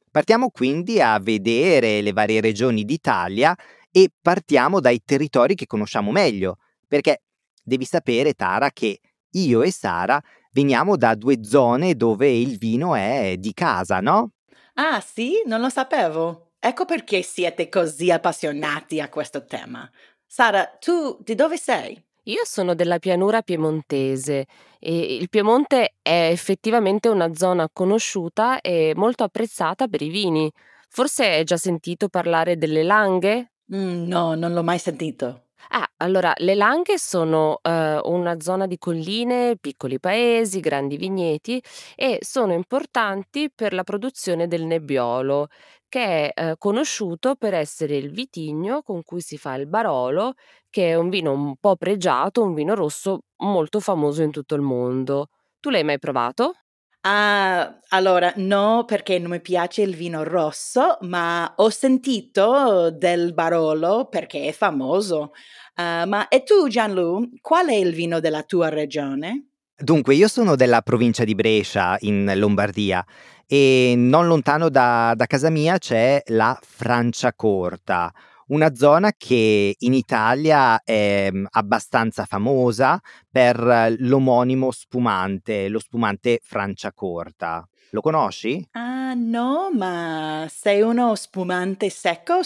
Partiamo 0.09 0.49
quindi 0.49 1.01
a 1.01 1.19
vedere 1.19 1.99
le 1.99 2.13
varie 2.13 2.39
regioni 2.39 2.85
d'Italia 2.85 3.53
e 3.91 4.09
partiamo 4.21 4.79
dai 4.79 5.01
territori 5.03 5.53
che 5.53 5.65
conosciamo 5.65 6.11
meglio, 6.11 6.59
perché 6.87 7.23
devi 7.61 7.83
sapere, 7.83 8.35
Tara, 8.35 8.71
che 8.71 9.01
io 9.31 9.63
e 9.63 9.71
Sara 9.71 10.23
veniamo 10.51 10.97
da 10.97 11.15
due 11.15 11.43
zone 11.43 11.95
dove 11.95 12.29
il 12.29 12.57
vino 12.57 12.95
è 12.95 13.35
di 13.37 13.53
casa, 13.53 13.99
no? 13.99 14.31
Ah, 14.75 15.01
sì? 15.01 15.43
Non 15.45 15.61
lo 15.61 15.69
sapevo. 15.69 16.51
Ecco 16.59 16.85
perché 16.85 17.21
siete 17.21 17.69
così 17.69 18.11
appassionati 18.11 18.99
a 18.99 19.09
questo 19.09 19.45
tema. 19.45 19.89
Sara, 20.25 20.65
tu 20.65 21.17
di 21.21 21.35
dove 21.35 21.57
sei? 21.57 22.01
Io 22.23 22.41
sono 22.43 22.75
della 22.75 22.99
pianura 22.99 23.41
piemontese 23.41 24.45
e 24.77 25.15
il 25.15 25.29
Piemonte 25.29 25.95
è 26.01 26.29
effettivamente 26.31 27.09
una 27.09 27.33
zona 27.33 27.67
conosciuta 27.71 28.61
e 28.61 28.93
molto 28.95 29.23
apprezzata 29.23 29.87
per 29.87 30.01
i 30.01 30.09
vini. 30.09 30.51
Forse 30.89 31.25
hai 31.25 31.43
già 31.43 31.57
sentito 31.57 32.07
parlare 32.07 32.57
delle 32.57 32.83
Langhe? 32.83 33.53
Mm, 33.73 34.07
no, 34.07 34.35
non 34.35 34.53
l'ho 34.53 34.63
mai 34.63 34.77
sentito. 34.79 35.48
Ah, 35.67 35.87
allora 35.97 36.33
le 36.37 36.55
Langhe 36.55 36.97
sono, 36.97 37.59
ehm, 37.61 38.01
una 38.05 38.39
zona 38.39 38.65
di 38.65 38.77
colline, 38.77 39.57
piccoli 39.59 39.99
paesi, 39.99 40.59
grandi 40.59 40.97
vigneti 40.97 41.61
e 41.95 42.17
sono 42.21 42.53
importanti 42.53 43.51
per 43.53 43.73
la 43.73 43.83
produzione 43.83 44.47
del 44.47 44.63
Nebbiolo, 44.65 45.47
che 45.87 46.31
è, 46.31 46.41
ehm, 46.41 46.53
conosciuto 46.57 47.35
per 47.35 47.53
essere 47.53 47.97
il 47.97 48.09
vitigno 48.11 48.81
con 48.81 49.03
cui 49.03 49.21
si 49.21 49.37
fa 49.37 49.55
il 49.55 49.67
Barolo, 49.67 50.33
che 50.69 50.89
è 50.91 50.95
un 50.95 51.09
vino 51.09 51.31
un 51.33 51.55
po' 51.57 51.75
pregiato, 51.75 52.41
un 52.43 52.53
vino 52.53 52.73
rosso 52.73 53.21
molto 53.37 53.79
famoso 53.79 54.21
in 54.23 54.31
tutto 54.31 54.55
il 54.55 54.61
mondo. 54.61 55.27
Tu 55.59 55.69
l'hai 55.69 55.83
mai 55.83 55.99
provato? 55.99 56.53
Ah, 57.01 57.79
allora 57.89 58.33
no, 58.37 58.83
perché 58.85 59.19
non 59.19 59.31
mi 59.31 59.39
piace 59.39 59.81
il 59.83 59.95
vino 59.95 60.23
rosso, 60.23 60.97
ma 61.01 61.53
ho 61.55 61.69
sentito 61.69 62.91
del 62.91 63.33
Barolo 63.33 64.07
perché 64.09 64.47
è 64.47 64.51
famoso. 64.51 65.31
Uh, 65.75 66.05
ma 66.07 66.27
e 66.27 66.43
tu, 66.43 66.67
Gianlu, 66.67 67.29
qual 67.39 67.67
è 67.67 67.73
il 67.73 67.93
vino 67.93 68.19
della 68.19 68.43
tua 68.43 68.67
regione? 68.67 69.51
Dunque, 69.77 70.13
io 70.15 70.27
sono 70.27 70.57
della 70.57 70.81
provincia 70.81 71.23
di 71.23 71.35
Brescia, 71.35 71.95
in 72.01 72.29
Lombardia, 72.35 73.05
e 73.47 73.93
non 73.95 74.27
lontano 74.27 74.67
da, 74.67 75.13
da 75.15 75.25
casa 75.25 75.49
mia 75.49 75.77
c'è 75.77 76.21
la 76.27 76.59
Franciacorta, 76.61 78.13
una 78.49 78.75
zona 78.75 79.13
che 79.17 79.75
in 79.77 79.93
Italia 79.93 80.81
è 80.83 81.29
mm, 81.31 81.45
abbastanza 81.49 82.25
famosa 82.25 82.99
per 83.29 83.95
l'omonimo 83.99 84.71
spumante, 84.71 85.67
lo 85.69 85.79
spumante 85.79 86.39
Franciacorta. 86.43 87.67
Lo 87.91 88.01
conosci? 88.01 88.67
Ah, 88.73 89.13
no, 89.15 89.71
ma 89.73 90.45
sei 90.47 90.81
uno 90.81 91.15
spumante 91.15 91.89
secco, 91.89 92.41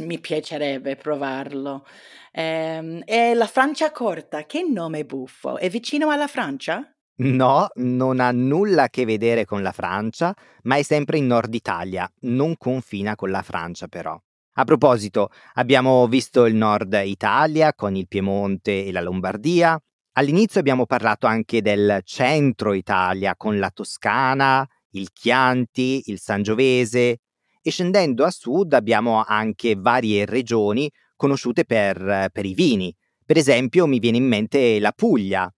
mi 0.00 0.18
piacerebbe 0.18 0.96
provarlo. 0.96 1.86
Ehm, 2.32 3.02
e 3.06 3.32
la 3.34 3.46
Franciacorta, 3.46 4.44
che 4.44 4.62
nome 4.62 5.04
buffo, 5.04 5.56
è 5.56 5.70
vicino 5.70 6.10
alla 6.10 6.26
Francia? 6.26 6.86
No, 7.14 7.68
non 7.74 8.20
ha 8.20 8.32
nulla 8.32 8.84
a 8.84 8.88
che 8.88 9.04
vedere 9.04 9.44
con 9.44 9.62
la 9.62 9.72
Francia, 9.72 10.34
ma 10.64 10.76
è 10.76 10.82
sempre 10.82 11.18
in 11.18 11.26
Nord 11.26 11.54
Italia, 11.54 12.10
non 12.22 12.56
confina 12.56 13.14
con 13.14 13.30
la 13.30 13.42
Francia 13.42 13.86
però. 13.86 14.18
A 14.56 14.64
proposito, 14.64 15.30
abbiamo 15.54 16.06
visto 16.08 16.44
il 16.44 16.54
nord 16.54 17.00
Italia 17.04 17.72
con 17.72 17.96
il 17.96 18.06
Piemonte 18.06 18.84
e 18.84 18.92
la 18.92 19.00
Lombardia. 19.00 19.80
All'inizio 20.12 20.60
abbiamo 20.60 20.84
parlato 20.84 21.26
anche 21.26 21.62
del 21.62 22.00
centro 22.04 22.74
Italia 22.74 23.34
con 23.34 23.58
la 23.58 23.70
Toscana, 23.70 24.68
il 24.90 25.10
Chianti, 25.10 26.02
il 26.06 26.18
Sangiovese 26.18 27.20
e 27.62 27.70
scendendo 27.70 28.26
a 28.26 28.30
sud 28.30 28.74
abbiamo 28.74 29.24
anche 29.24 29.74
varie 29.74 30.26
regioni 30.26 30.90
conosciute 31.16 31.64
per, 31.64 32.28
per 32.30 32.44
i 32.44 32.52
vini. 32.52 32.94
Per 33.24 33.38
esempio 33.38 33.86
mi 33.86 34.00
viene 34.00 34.18
in 34.18 34.26
mente 34.26 34.78
la 34.80 34.92
Puglia, 34.92 35.50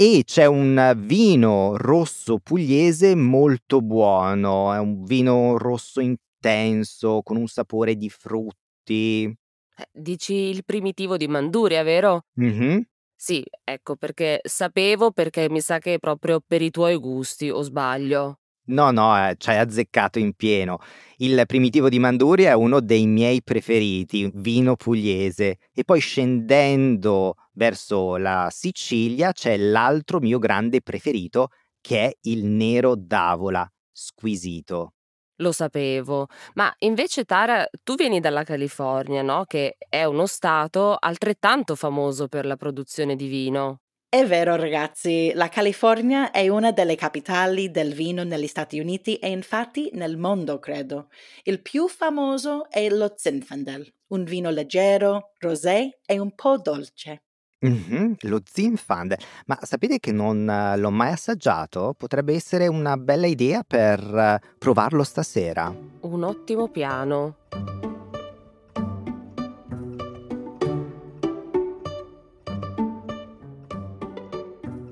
e 0.00 0.22
c'è 0.24 0.44
un 0.44 0.94
vino 0.98 1.76
rosso 1.76 2.38
pugliese 2.38 3.16
molto 3.16 3.80
buono, 3.80 4.72
è 4.72 4.78
un 4.78 5.02
vino 5.02 5.58
rosso 5.58 5.98
in 5.98 6.14
intenso, 6.38 7.22
con 7.22 7.36
un 7.36 7.46
sapore 7.48 7.96
di 7.96 8.08
frutti. 8.08 9.24
Eh, 9.24 9.88
dici 9.92 10.34
il 10.34 10.64
primitivo 10.64 11.16
di 11.16 11.28
Manduria, 11.28 11.82
vero? 11.82 12.26
Mh-mh. 12.34 12.82
Sì, 13.14 13.44
ecco, 13.64 13.96
perché 13.96 14.40
sapevo 14.44 15.10
perché 15.10 15.50
mi 15.50 15.60
sa 15.60 15.78
che 15.78 15.94
è 15.94 15.98
proprio 15.98 16.40
per 16.44 16.62
i 16.62 16.70
tuoi 16.70 16.96
gusti, 16.96 17.50
o 17.50 17.62
sbaglio? 17.62 18.38
No, 18.68 18.90
no, 18.90 19.16
eh, 19.16 19.34
c'hai 19.38 19.56
azzeccato 19.56 20.18
in 20.18 20.34
pieno. 20.34 20.78
Il 21.16 21.42
primitivo 21.46 21.88
di 21.88 21.98
Manduria 21.98 22.50
è 22.50 22.54
uno 22.54 22.80
dei 22.80 23.06
miei 23.06 23.42
preferiti, 23.42 24.30
vino 24.34 24.76
pugliese. 24.76 25.56
E 25.72 25.84
poi 25.84 26.00
scendendo 26.00 27.34
verso 27.54 28.18
la 28.18 28.48
Sicilia 28.52 29.32
c'è 29.32 29.56
l'altro 29.56 30.20
mio 30.20 30.38
grande 30.38 30.82
preferito, 30.82 31.48
che 31.80 32.04
è 32.08 32.16
il 32.22 32.44
Nero 32.44 32.94
d'Avola, 32.94 33.68
squisito. 33.90 34.92
Lo 35.40 35.52
sapevo. 35.52 36.26
Ma 36.54 36.74
invece 36.80 37.24
Tara, 37.24 37.66
tu 37.84 37.94
vieni 37.94 38.20
dalla 38.20 38.42
California, 38.42 39.22
no? 39.22 39.44
Che 39.44 39.76
è 39.88 40.04
uno 40.04 40.26
stato 40.26 40.96
altrettanto 40.98 41.76
famoso 41.76 42.26
per 42.28 42.44
la 42.44 42.56
produzione 42.56 43.14
di 43.14 43.28
vino. 43.28 43.80
È 44.10 44.24
vero, 44.26 44.56
ragazzi, 44.56 45.32
la 45.34 45.48
California 45.48 46.30
è 46.30 46.48
una 46.48 46.72
delle 46.72 46.96
capitali 46.96 47.70
del 47.70 47.92
vino 47.92 48.24
negli 48.24 48.46
Stati 48.46 48.80
Uniti 48.80 49.16
e 49.16 49.28
infatti 49.28 49.90
nel 49.92 50.16
mondo, 50.16 50.58
credo. 50.58 51.08
Il 51.42 51.60
più 51.60 51.88
famoso 51.88 52.70
è 52.70 52.88
lo 52.88 53.12
Zinfandel, 53.14 53.86
un 54.08 54.24
vino 54.24 54.50
leggero, 54.50 55.34
rosé 55.38 55.98
e 56.06 56.18
un 56.18 56.34
po' 56.34 56.56
dolce. 56.56 57.27
Mhm, 57.60 58.14
lo 58.20 58.40
Zinfand. 58.44 59.16
Ma 59.46 59.58
sapete 59.62 59.98
che 59.98 60.12
non 60.12 60.48
eh, 60.48 60.76
l'ho 60.76 60.90
mai 60.90 61.10
assaggiato? 61.10 61.92
Potrebbe 61.96 62.34
essere 62.34 62.68
una 62.68 62.96
bella 62.96 63.26
idea 63.26 63.64
per 63.66 64.00
eh, 64.00 64.40
provarlo 64.58 65.02
stasera. 65.02 65.74
Un 66.00 66.22
ottimo 66.22 66.68
piano. 66.68 67.36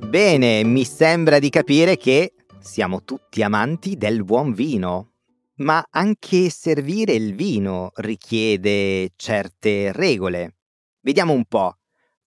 Bene, 0.09 0.65
mi 0.65 0.85
sembra 0.85 1.39
di 1.39 1.51
capire 1.51 1.97
che 1.97 2.33
siamo 2.59 3.05
tutti 3.05 3.43
amanti 3.43 3.97
del 3.97 4.25
buon 4.25 4.53
vino. 4.53 5.13
Ma 5.59 5.85
anche 5.91 6.51
servire 6.51 7.13
il 7.13 7.35
vino 7.35 7.91
richiede 7.95 9.13
certe 9.15 9.93
regole. 9.93 10.57
Vediamo 11.01 11.33
un 11.33 11.45
po'. 11.45 11.77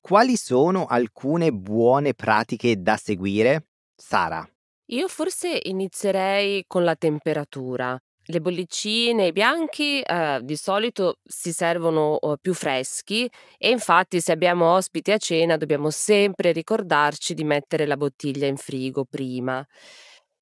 Quali 0.08 0.38
sono 0.38 0.86
alcune 0.86 1.52
buone 1.52 2.14
pratiche 2.14 2.80
da 2.80 2.96
seguire? 2.96 3.66
Sara. 3.94 4.42
Io 4.86 5.06
forse 5.06 5.60
inizierei 5.64 6.64
con 6.66 6.82
la 6.82 6.96
temperatura. 6.96 7.94
Le 8.24 8.40
bollicine, 8.40 9.26
i 9.26 9.32
bianchi 9.32 10.00
eh, 10.00 10.40
di 10.42 10.56
solito 10.56 11.18
si 11.22 11.52
servono 11.52 12.14
oh, 12.14 12.38
più 12.38 12.54
freschi 12.54 13.30
e 13.58 13.68
infatti 13.68 14.22
se 14.22 14.32
abbiamo 14.32 14.72
ospiti 14.72 15.12
a 15.12 15.18
cena 15.18 15.58
dobbiamo 15.58 15.90
sempre 15.90 16.52
ricordarci 16.52 17.34
di 17.34 17.44
mettere 17.44 17.84
la 17.84 17.98
bottiglia 17.98 18.46
in 18.46 18.56
frigo 18.56 19.04
prima. 19.04 19.62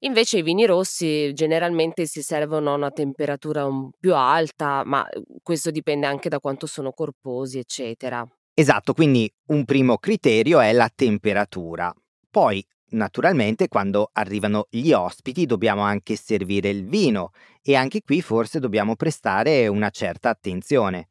Invece 0.03 0.37
i 0.37 0.43
vini 0.43 0.65
rossi 0.65 1.33
generalmente 1.33 2.05
si 2.05 2.21
servono 2.21 2.71
a 2.71 2.75
una 2.75 2.91
temperatura 2.91 3.65
un 3.65 3.89
più 3.99 4.15
alta, 4.15 4.83
ma 4.85 5.05
eh, 5.09 5.21
questo 5.43 5.71
dipende 5.71 6.05
anche 6.05 6.29
da 6.29 6.39
quanto 6.39 6.67
sono 6.67 6.93
corposi, 6.93 7.59
eccetera. 7.59 8.25
Esatto, 8.59 8.93
quindi 8.93 9.31
un 9.49 9.65
primo 9.65 9.99
criterio 9.99 10.59
è 10.59 10.73
la 10.73 10.89
temperatura. 10.89 11.93
Poi, 12.27 12.65
naturalmente, 12.93 13.67
quando 13.67 14.09
arrivano 14.13 14.65
gli 14.71 14.91
ospiti 14.93 15.45
dobbiamo 15.45 15.83
anche 15.83 16.15
servire 16.15 16.69
il 16.69 16.83
vino 16.83 17.33
e 17.61 17.75
anche 17.75 18.01
qui 18.01 18.19
forse 18.23 18.59
dobbiamo 18.59 18.95
prestare 18.95 19.67
una 19.67 19.91
certa 19.91 20.29
attenzione. 20.29 21.09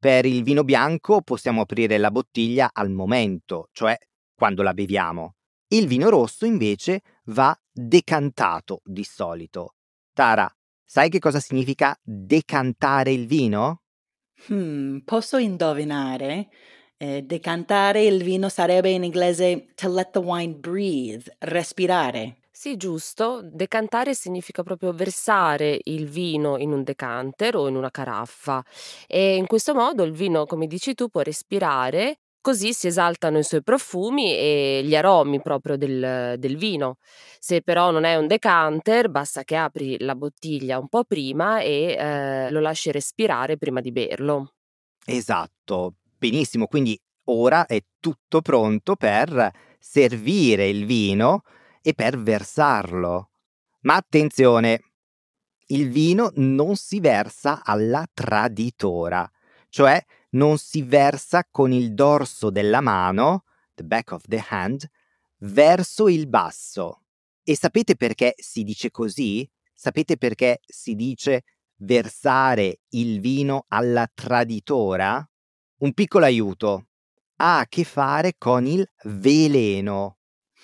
Per 0.00 0.26
il 0.26 0.42
vino 0.42 0.64
bianco 0.64 1.22
possiamo 1.22 1.60
aprire 1.60 1.96
la 1.96 2.10
bottiglia 2.10 2.70
al 2.72 2.90
momento, 2.90 3.68
cioè 3.70 3.96
quando 4.34 4.62
la 4.64 4.74
beviamo. 4.74 5.36
Il 5.68 5.86
vino 5.86 6.08
rosso 6.08 6.44
invece 6.44 7.02
va 7.26 7.56
decantato 7.70 8.80
di 8.82 9.04
solito. 9.04 9.74
Tara, 10.12 10.52
sai 10.84 11.08
che 11.08 11.20
cosa 11.20 11.38
significa 11.38 11.96
decantare 12.02 13.12
il 13.12 13.28
vino? 13.28 13.82
Hmm, 14.48 14.98
posso 15.04 15.36
indovinare? 15.36 16.48
Eh, 17.02 17.22
decantare 17.22 18.04
il 18.04 18.22
vino 18.22 18.50
sarebbe 18.50 18.90
in 18.90 19.04
inglese 19.04 19.68
to 19.74 19.88
let 19.88 20.10
the 20.10 20.18
wine 20.18 20.52
breathe, 20.52 21.34
respirare. 21.38 22.36
Sì, 22.50 22.76
giusto. 22.76 23.40
Decantare 23.42 24.12
significa 24.12 24.62
proprio 24.62 24.92
versare 24.92 25.80
il 25.84 26.06
vino 26.06 26.58
in 26.58 26.72
un 26.72 26.82
decanter 26.82 27.56
o 27.56 27.68
in 27.68 27.76
una 27.76 27.90
caraffa 27.90 28.62
e 29.06 29.36
in 29.36 29.46
questo 29.46 29.74
modo 29.74 30.02
il 30.02 30.12
vino, 30.12 30.44
come 30.44 30.66
dici 30.66 30.92
tu, 30.92 31.08
può 31.08 31.22
respirare 31.22 32.18
Così 32.42 32.72
si 32.72 32.86
esaltano 32.86 33.36
i 33.36 33.42
suoi 33.44 33.62
profumi 33.62 34.34
e 34.34 34.80
gli 34.82 34.96
aromi 34.96 35.42
proprio 35.42 35.76
del, 35.76 36.36
del 36.38 36.56
vino. 36.56 36.96
Se 37.38 37.60
però 37.60 37.90
non 37.90 38.04
è 38.04 38.16
un 38.16 38.26
decanter, 38.26 39.10
basta 39.10 39.44
che 39.44 39.56
apri 39.56 39.98
la 40.00 40.14
bottiglia 40.14 40.78
un 40.78 40.88
po' 40.88 41.04
prima 41.04 41.60
e 41.60 41.96
eh, 41.98 42.50
lo 42.50 42.60
lasci 42.60 42.90
respirare 42.92 43.58
prima 43.58 43.82
di 43.82 43.92
berlo. 43.92 44.54
Esatto, 45.04 45.94
benissimo, 46.20 46.66
quindi 46.66 47.00
ora 47.24 47.66
è 47.66 47.82
tutto 47.98 48.42
pronto 48.42 48.94
per 48.94 49.50
servire 49.78 50.68
il 50.68 50.84
vino 50.84 51.42
e 51.80 51.94
per 51.94 52.20
versarlo. 52.20 53.30
Ma 53.80 53.96
attenzione, 53.96 54.82
il 55.68 55.88
vino 55.88 56.30
non 56.34 56.76
si 56.76 57.00
versa 57.00 57.64
alla 57.64 58.06
traditora, 58.12 59.28
cioè 59.70 60.04
non 60.30 60.58
si 60.58 60.82
versa 60.82 61.46
con 61.50 61.72
il 61.72 61.94
dorso 61.94 62.50
della 62.50 62.80
mano, 62.80 63.44
the 63.74 63.84
back 63.84 64.12
of 64.12 64.22
the 64.26 64.44
hand, 64.48 64.88
verso 65.38 66.08
il 66.08 66.28
basso. 66.28 67.04
E 67.42 67.56
sapete 67.56 67.96
perché 67.96 68.34
si 68.36 68.62
dice 68.62 68.90
così? 68.90 69.48
Sapete 69.72 70.18
perché 70.18 70.60
si 70.66 70.94
dice 70.94 71.44
versare 71.76 72.80
il 72.90 73.20
vino 73.20 73.64
alla 73.68 74.10
traditora? 74.12 75.29
Un 75.82 75.94
piccolo 75.94 76.26
aiuto. 76.26 76.88
Ha 77.36 77.60
a 77.60 77.66
che 77.66 77.84
fare 77.84 78.34
con 78.36 78.66
il 78.66 78.86
veleno. 79.04 80.18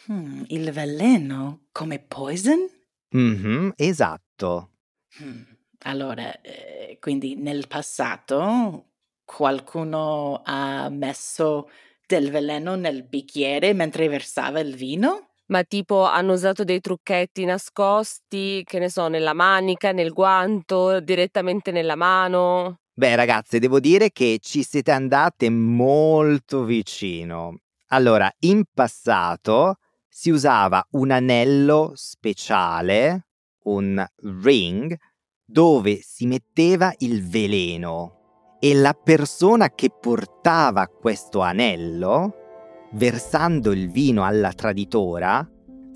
Hmm, 0.07 0.43
il 0.49 0.71
veleno? 0.73 1.69
Come 1.73 1.99
poison? 2.01 2.69
Mhm, 3.15 3.73
esatto. 3.77 4.73
Hmm. 5.19 5.43
Allora, 5.85 6.39
eh, 6.43 6.99
quindi 7.01 7.35
nel 7.37 7.67
passato 7.67 8.91
qualcuno 9.25 10.43
ha 10.45 10.91
messo 10.91 11.71
del 12.07 12.31
veleno 12.31 12.75
nel 12.77 13.03
bicchiere 13.03 13.73
mentre 13.73 14.09
versava 14.09 14.61
il 14.61 14.77
vino? 14.77 15.31
Ma 15.47 15.63
tipo 15.65 16.05
hanno 16.05 16.35
usato 16.35 16.63
dei 16.63 16.81
trucchetti 16.81 17.45
nascosti, 17.47 18.63
che 18.65 18.79
ne 18.79 18.91
so, 18.91 19.09
nella 19.09 19.33
manica, 19.33 19.93
nel 19.93 20.13
guanto, 20.13 21.01
direttamente 21.01 21.71
nella 21.71 21.95
mano? 21.97 22.81
Beh, 22.99 23.15
ragazze, 23.15 23.59
devo 23.59 23.79
dire 23.79 24.11
che 24.11 24.39
ci 24.41 24.63
siete 24.63 24.91
andate 24.91 25.51
molto 25.51 26.65
vicino. 26.65 27.59
Allora, 27.89 28.33
in 28.41 28.63
passato 28.73 29.81
si 30.09 30.31
usava 30.31 30.83
un 30.93 31.11
anello 31.11 31.93
speciale, 31.95 33.27
un 33.65 34.03
ring, 34.43 34.97
dove 35.45 36.01
si 36.03 36.25
metteva 36.25 36.91
il 37.01 37.23
veleno 37.23 38.57
e 38.61 38.73
la 38.73 38.95
persona 38.95 39.69
che 39.75 39.91
portava 39.91 40.87
questo 40.87 41.41
anello, 41.41 42.89
versando 42.93 43.73
il 43.73 43.91
vino 43.91 44.25
alla 44.25 44.55
traditora, 44.55 45.47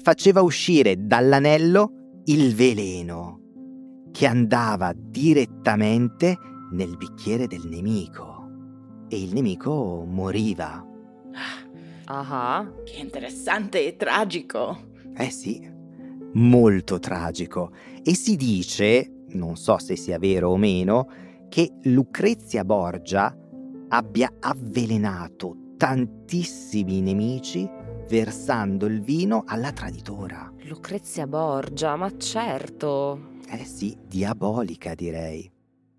faceva 0.03 0.43
uscire 0.43 0.97
dall'anello 0.99 2.21
il 2.25 2.55
veleno 2.55 3.39
che 4.13 4.27
andava 4.27 4.93
direttamente 4.95 6.37
nel 6.71 6.97
bicchiere 6.97 7.47
del 7.47 7.67
nemico 7.67 8.49
e 9.09 9.23
il 9.23 9.33
nemico 9.33 10.05
moriva. 10.07 10.85
Ah, 12.07 12.71
Che 12.85 12.97
interessante 12.97 13.87
e 13.87 13.97
tragico. 13.97 14.89
Eh 15.17 15.31
sì, 15.31 15.61
molto 16.33 16.99
tragico. 16.99 17.73
E 18.03 18.15
si 18.15 18.37
dice, 18.37 19.25
non 19.29 19.57
so 19.57 19.79
se 19.79 19.97
sia 19.97 20.19
vero 20.19 20.51
o 20.51 20.57
meno, 20.57 21.07
che 21.49 21.73
Lucrezia 21.83 22.65
Borgia 22.65 23.37
abbia 23.89 24.33
avvelenato 24.41 25.75
tantissimi 25.77 27.01
nemici 27.01 27.69
versando 28.09 28.87
il 28.87 29.01
vino 29.01 29.45
alla 29.47 29.73
traditora. 29.73 30.53
Lucrezia 30.65 31.27
Borgia, 31.27 31.97
ma 31.97 32.11
certo. 32.17 33.29
Eh 33.49 33.65
sì, 33.65 33.97
diabolica 34.07 34.95
direi. 34.95 35.51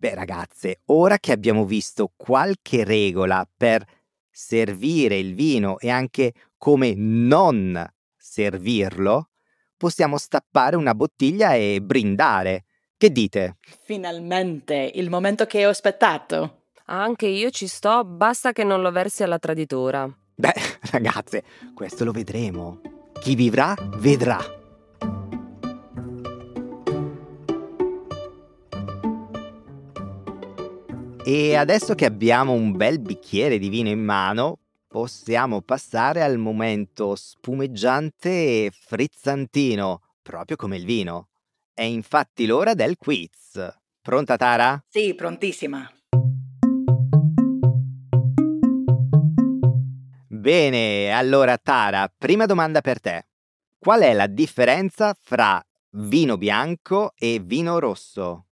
Beh 0.02 0.16
ragazze, 0.16 0.80
ora 0.86 1.20
che 1.20 1.32
abbiamo 1.32 1.64
visto 1.64 2.12
qualche 2.18 2.84
regola 2.84 3.48
per 3.56 3.86
servire 4.32 5.20
il 5.20 5.36
vino 5.36 5.78
e 5.78 5.92
anche 5.92 6.34
come 6.58 6.96
non 6.96 7.88
servirlo, 8.18 9.30
possiamo 9.78 10.18
stappare 10.18 10.76
una 10.76 10.96
bottiglia 10.96 11.54
e 11.54 11.82
brindare. 11.84 12.64
Che 12.98 13.12
dite? 13.12 13.58
Finalmente, 13.84 14.92
il 14.96 15.12
momento 15.12 15.46
che 15.46 15.68
ho 15.68 15.70
aspettato. 15.70 16.64
Anche 16.86 17.28
io 17.28 17.52
ci 17.52 17.68
sto, 17.68 18.04
basta 18.04 18.54
che 18.54 18.64
non 18.64 18.82
lo 18.82 18.90
versi 18.90 19.22
alla 19.22 19.38
traditora. 19.38 20.12
Beh, 20.34 20.54
ragazze, 20.90 21.44
questo 21.76 22.06
lo 22.06 22.12
vedremo. 22.12 22.82
Chi 23.20 23.36
vivrà, 23.36 23.76
vedrà. 23.98 24.61
E 31.24 31.56
adesso 31.56 31.94
che 31.94 32.06
abbiamo 32.06 32.54
un 32.54 32.76
bel 32.76 33.00
bicchiere 33.00 33.60
di 33.60 33.70
vino 33.70 33.90
in 33.90 34.04
mano, 34.04 34.58
possiamo 34.88 35.62
passare 35.62 36.24
al 36.24 36.40
momento 36.40 37.16
spumeggiante 37.16 38.30
e 38.66 38.72
frizzantino, 38.74 40.02
proprio 40.24 40.58
come 40.58 40.78
il 40.78 40.86
vino. 40.86 41.30
È 41.74 41.84
infatti 41.84 42.48
l'ora 42.48 42.74
del 42.74 42.98
quiz. 42.98 43.72
Pronta 44.02 44.36
Tara? 44.36 44.84
Sì, 44.90 45.14
prontissima. 45.14 45.88
Bene, 50.28 51.12
allora 51.12 51.56
Tara, 51.60 52.12
prima 52.18 52.48
domanda 52.48 52.82
per 52.82 53.00
te. 53.00 53.28
Qual 53.78 54.02
è 54.02 54.14
la 54.14 54.26
differenza 54.26 55.16
fra 55.20 55.64
vino 55.92 56.38
bianco 56.38 57.14
e 57.16 57.40
vino 57.40 57.78
rosso? 57.78 58.48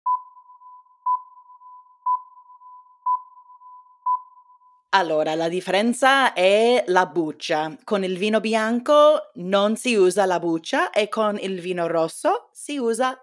Allora, 4.97 5.35
la 5.35 5.49
differenza 5.49 6.33
è 6.35 6.85
la 6.87 7.07
buccia. 7.07 7.77
Con 7.83 8.05
il 8.05 8.17
vino 8.17 8.39
bianco 8.39 9.33
non 9.35 9.75
si 9.75 9.97
usa 9.97 10.25
la 10.25 10.39
buccia 10.39 10.91
e 10.91 11.09
con 11.09 11.37
il 11.37 11.61
vino 11.61 11.89
rosso 11.89 12.49
si 12.53 12.79
usa 12.79 13.21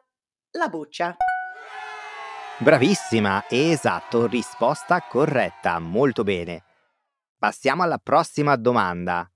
la 0.52 0.68
buccia. 0.68 1.16
Bravissima, 2.58 3.46
esatto, 3.48 4.28
risposta 4.28 5.02
corretta, 5.08 5.80
molto 5.80 6.24
bene. 6.24 6.66
Passiamo 7.38 7.84
alla 7.84 8.00
prossima 8.00 8.58
domanda. 8.58 9.32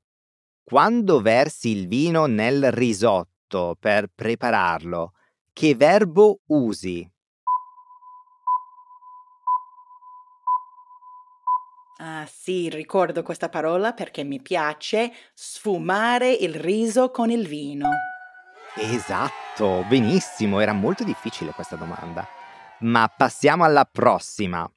Quando 0.61 1.21
versi 1.21 1.69
il 1.69 1.88
vino 1.88 2.25
nel 2.25 2.69
risotto 2.73 3.77
per 3.79 4.09
prepararlo, 4.13 5.13
che 5.53 5.73
verbo 5.73 6.41
usi? 6.47 7.09
Ah 11.97 12.27
sì, 12.29 12.69
ricordo 12.69 13.23
questa 13.23 13.47
parola 13.47 13.93
perché 13.93 14.25
mi 14.25 14.41
piace 14.41 15.13
sfumare 15.33 16.29
il 16.29 16.53
riso 16.53 17.09
con 17.09 17.29
il 17.31 17.47
vino. 17.47 17.89
Esatto, 18.77 19.85
benissimo, 19.87 20.59
era 20.59 20.73
molto 20.73 21.05
difficile 21.05 21.51
questa 21.51 21.77
domanda. 21.77 22.27
Ma 22.79 23.07
passiamo 23.07 23.63
alla 23.63 23.85
prossima. 23.85 24.69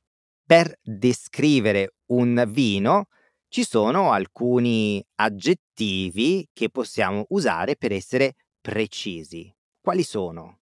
Per 0.46 0.78
descrivere 0.80 1.94
un 2.12 2.44
vino 2.46 3.08
ci 3.48 3.64
sono 3.64 4.12
alcuni 4.12 5.04
aggettivi 5.16 6.48
che 6.52 6.70
possiamo 6.70 7.24
usare 7.30 7.74
per 7.74 7.92
essere 7.92 8.34
precisi. 8.60 9.52
Quali 9.80 10.04
sono? 10.04 10.57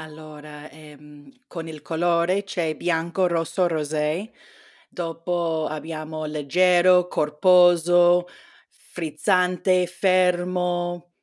Allora, 0.00 0.70
ehm, 0.70 1.28
con 1.48 1.66
il 1.66 1.82
colore 1.82 2.44
c'è 2.44 2.76
bianco, 2.76 3.26
rosso, 3.26 3.66
rosé. 3.66 4.30
Dopo 4.88 5.66
abbiamo 5.68 6.24
leggero, 6.24 7.08
corposo, 7.08 8.28
frizzante, 8.68 9.86
fermo, 9.86 11.14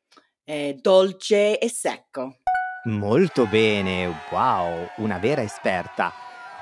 eh, 0.43 0.78
dolce 0.80 1.57
e 1.57 1.69
secco. 1.69 2.39
Molto 2.88 3.45
bene, 3.47 4.13
wow, 4.30 4.89
una 4.97 5.19
vera 5.19 5.41
esperta. 5.41 6.11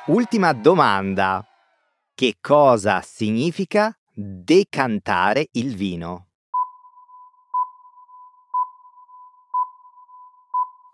Ultima 0.05 0.53
domanda. 0.53 1.43
Che 2.13 2.35
cosa 2.39 3.01
significa 3.01 3.91
decantare 4.13 5.47
il 5.53 5.75
vino? 5.75 6.32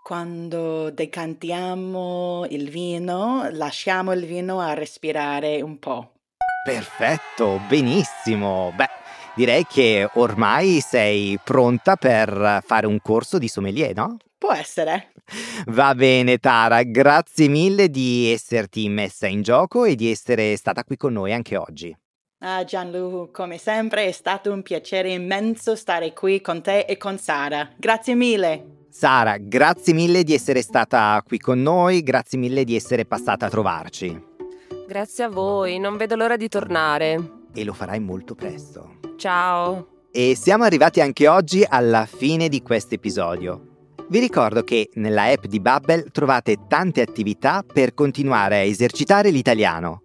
Quando 0.10 0.90
decantiamo 0.90 2.48
il 2.50 2.72
vino, 2.72 3.48
lasciamo 3.52 4.12
il 4.12 4.26
vino 4.26 4.60
a 4.60 4.74
respirare 4.74 5.62
un 5.62 5.78
po'. 5.78 6.14
Perfetto, 6.66 7.62
benissimo. 7.70 8.74
Beh, 8.76 8.90
direi 9.36 9.68
che 9.68 10.10
ormai 10.16 10.80
sei 10.80 11.40
pronta 11.44 11.96
per 11.96 12.64
fare 12.66 12.88
un 12.88 13.00
corso 13.04 13.38
di 13.38 13.48
sommelier, 13.48 13.94
no? 13.94 14.18
Può 14.36 14.52
essere. 14.52 15.12
Va 15.68 15.94
bene, 15.94 16.40
Tara, 16.40 16.82
grazie 16.82 17.48
mille 17.48 17.88
di 17.88 18.32
esserti 18.32 18.90
messa 18.90 19.28
in 19.28 19.44
gioco 19.44 19.86
e 19.86 19.94
di 19.94 20.10
essere 20.10 20.56
stata 20.56 20.84
qui 20.84 20.98
con 20.98 21.14
noi 21.14 21.34
anche 21.34 21.56
oggi. 21.56 21.96
Ah, 22.40 22.64
Gianlu, 22.64 23.30
come 23.32 23.60
sempre 23.60 24.06
è 24.06 24.12
stato 24.12 24.52
un 24.52 24.64
piacere 24.64 25.12
immenso 25.12 25.76
stare 25.76 26.14
qui 26.14 26.42
con 26.42 26.64
te 26.64 26.80
e 26.80 26.98
con 26.98 27.20
Sara. 27.20 27.70
Grazie 27.78 28.16
mille. 28.16 28.79
Sara, 29.00 29.38
grazie 29.38 29.94
mille 29.94 30.26
di 30.26 30.34
essere 30.34 30.62
stata 30.62 31.24
qui 31.26 31.38
con 31.38 31.62
noi, 31.62 32.04
grazie 32.04 32.38
mille 32.38 32.66
di 32.66 32.76
essere 32.76 33.06
passata 33.06 33.46
a 33.46 33.50
trovarci. 33.50 34.22
Grazie 34.90 35.24
a 35.24 35.30
voi, 35.30 35.80
non 35.80 35.96
vedo 35.96 36.18
l'ora 36.18 36.36
di 36.36 36.50
tornare. 36.50 37.46
E 37.54 37.64
lo 37.64 37.72
farai 37.72 38.02
molto 38.02 38.36
presto. 38.36 38.98
Ciao. 39.16 39.88
E 40.12 40.36
siamo 40.36 40.66
arrivati 40.66 41.00
anche 41.00 41.30
oggi 41.30 41.66
alla 41.66 42.06
fine 42.06 42.50
di 42.50 42.62
questo 42.62 42.96
episodio. 42.96 43.94
Vi 44.10 44.20
ricordo 44.20 44.66
che 44.66 44.90
nella 44.96 45.32
app 45.32 45.46
di 45.46 45.62
Babbel 45.62 46.12
trovate 46.12 46.68
tante 46.68 47.00
attività 47.00 47.64
per 47.64 47.94
continuare 47.94 48.58
a 48.58 48.64
esercitare 48.64 49.30
l'italiano. 49.30 50.02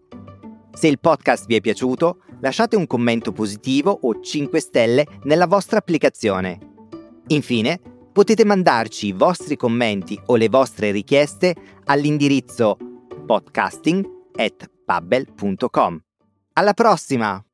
Se 0.72 0.86
il 0.86 1.00
podcast 1.00 1.46
vi 1.46 1.56
è 1.56 1.60
piaciuto, 1.60 2.18
lasciate 2.38 2.76
un 2.76 2.86
commento 2.86 3.32
positivo 3.32 3.98
o 4.02 4.20
5 4.20 4.60
stelle 4.60 5.04
nella 5.24 5.48
vostra 5.48 5.78
applicazione. 5.78 6.58
Infine, 7.28 7.80
potete 8.14 8.44
mandarci 8.44 9.08
i 9.08 9.12
vostri 9.12 9.56
commenti 9.56 10.16
o 10.26 10.36
le 10.36 10.48
vostre 10.48 10.92
richieste 10.92 11.56
all'indirizzo 11.86 12.76
podcasting.babbel.com. 13.26 16.00
Alla 16.52 16.74
prossima! 16.74 17.44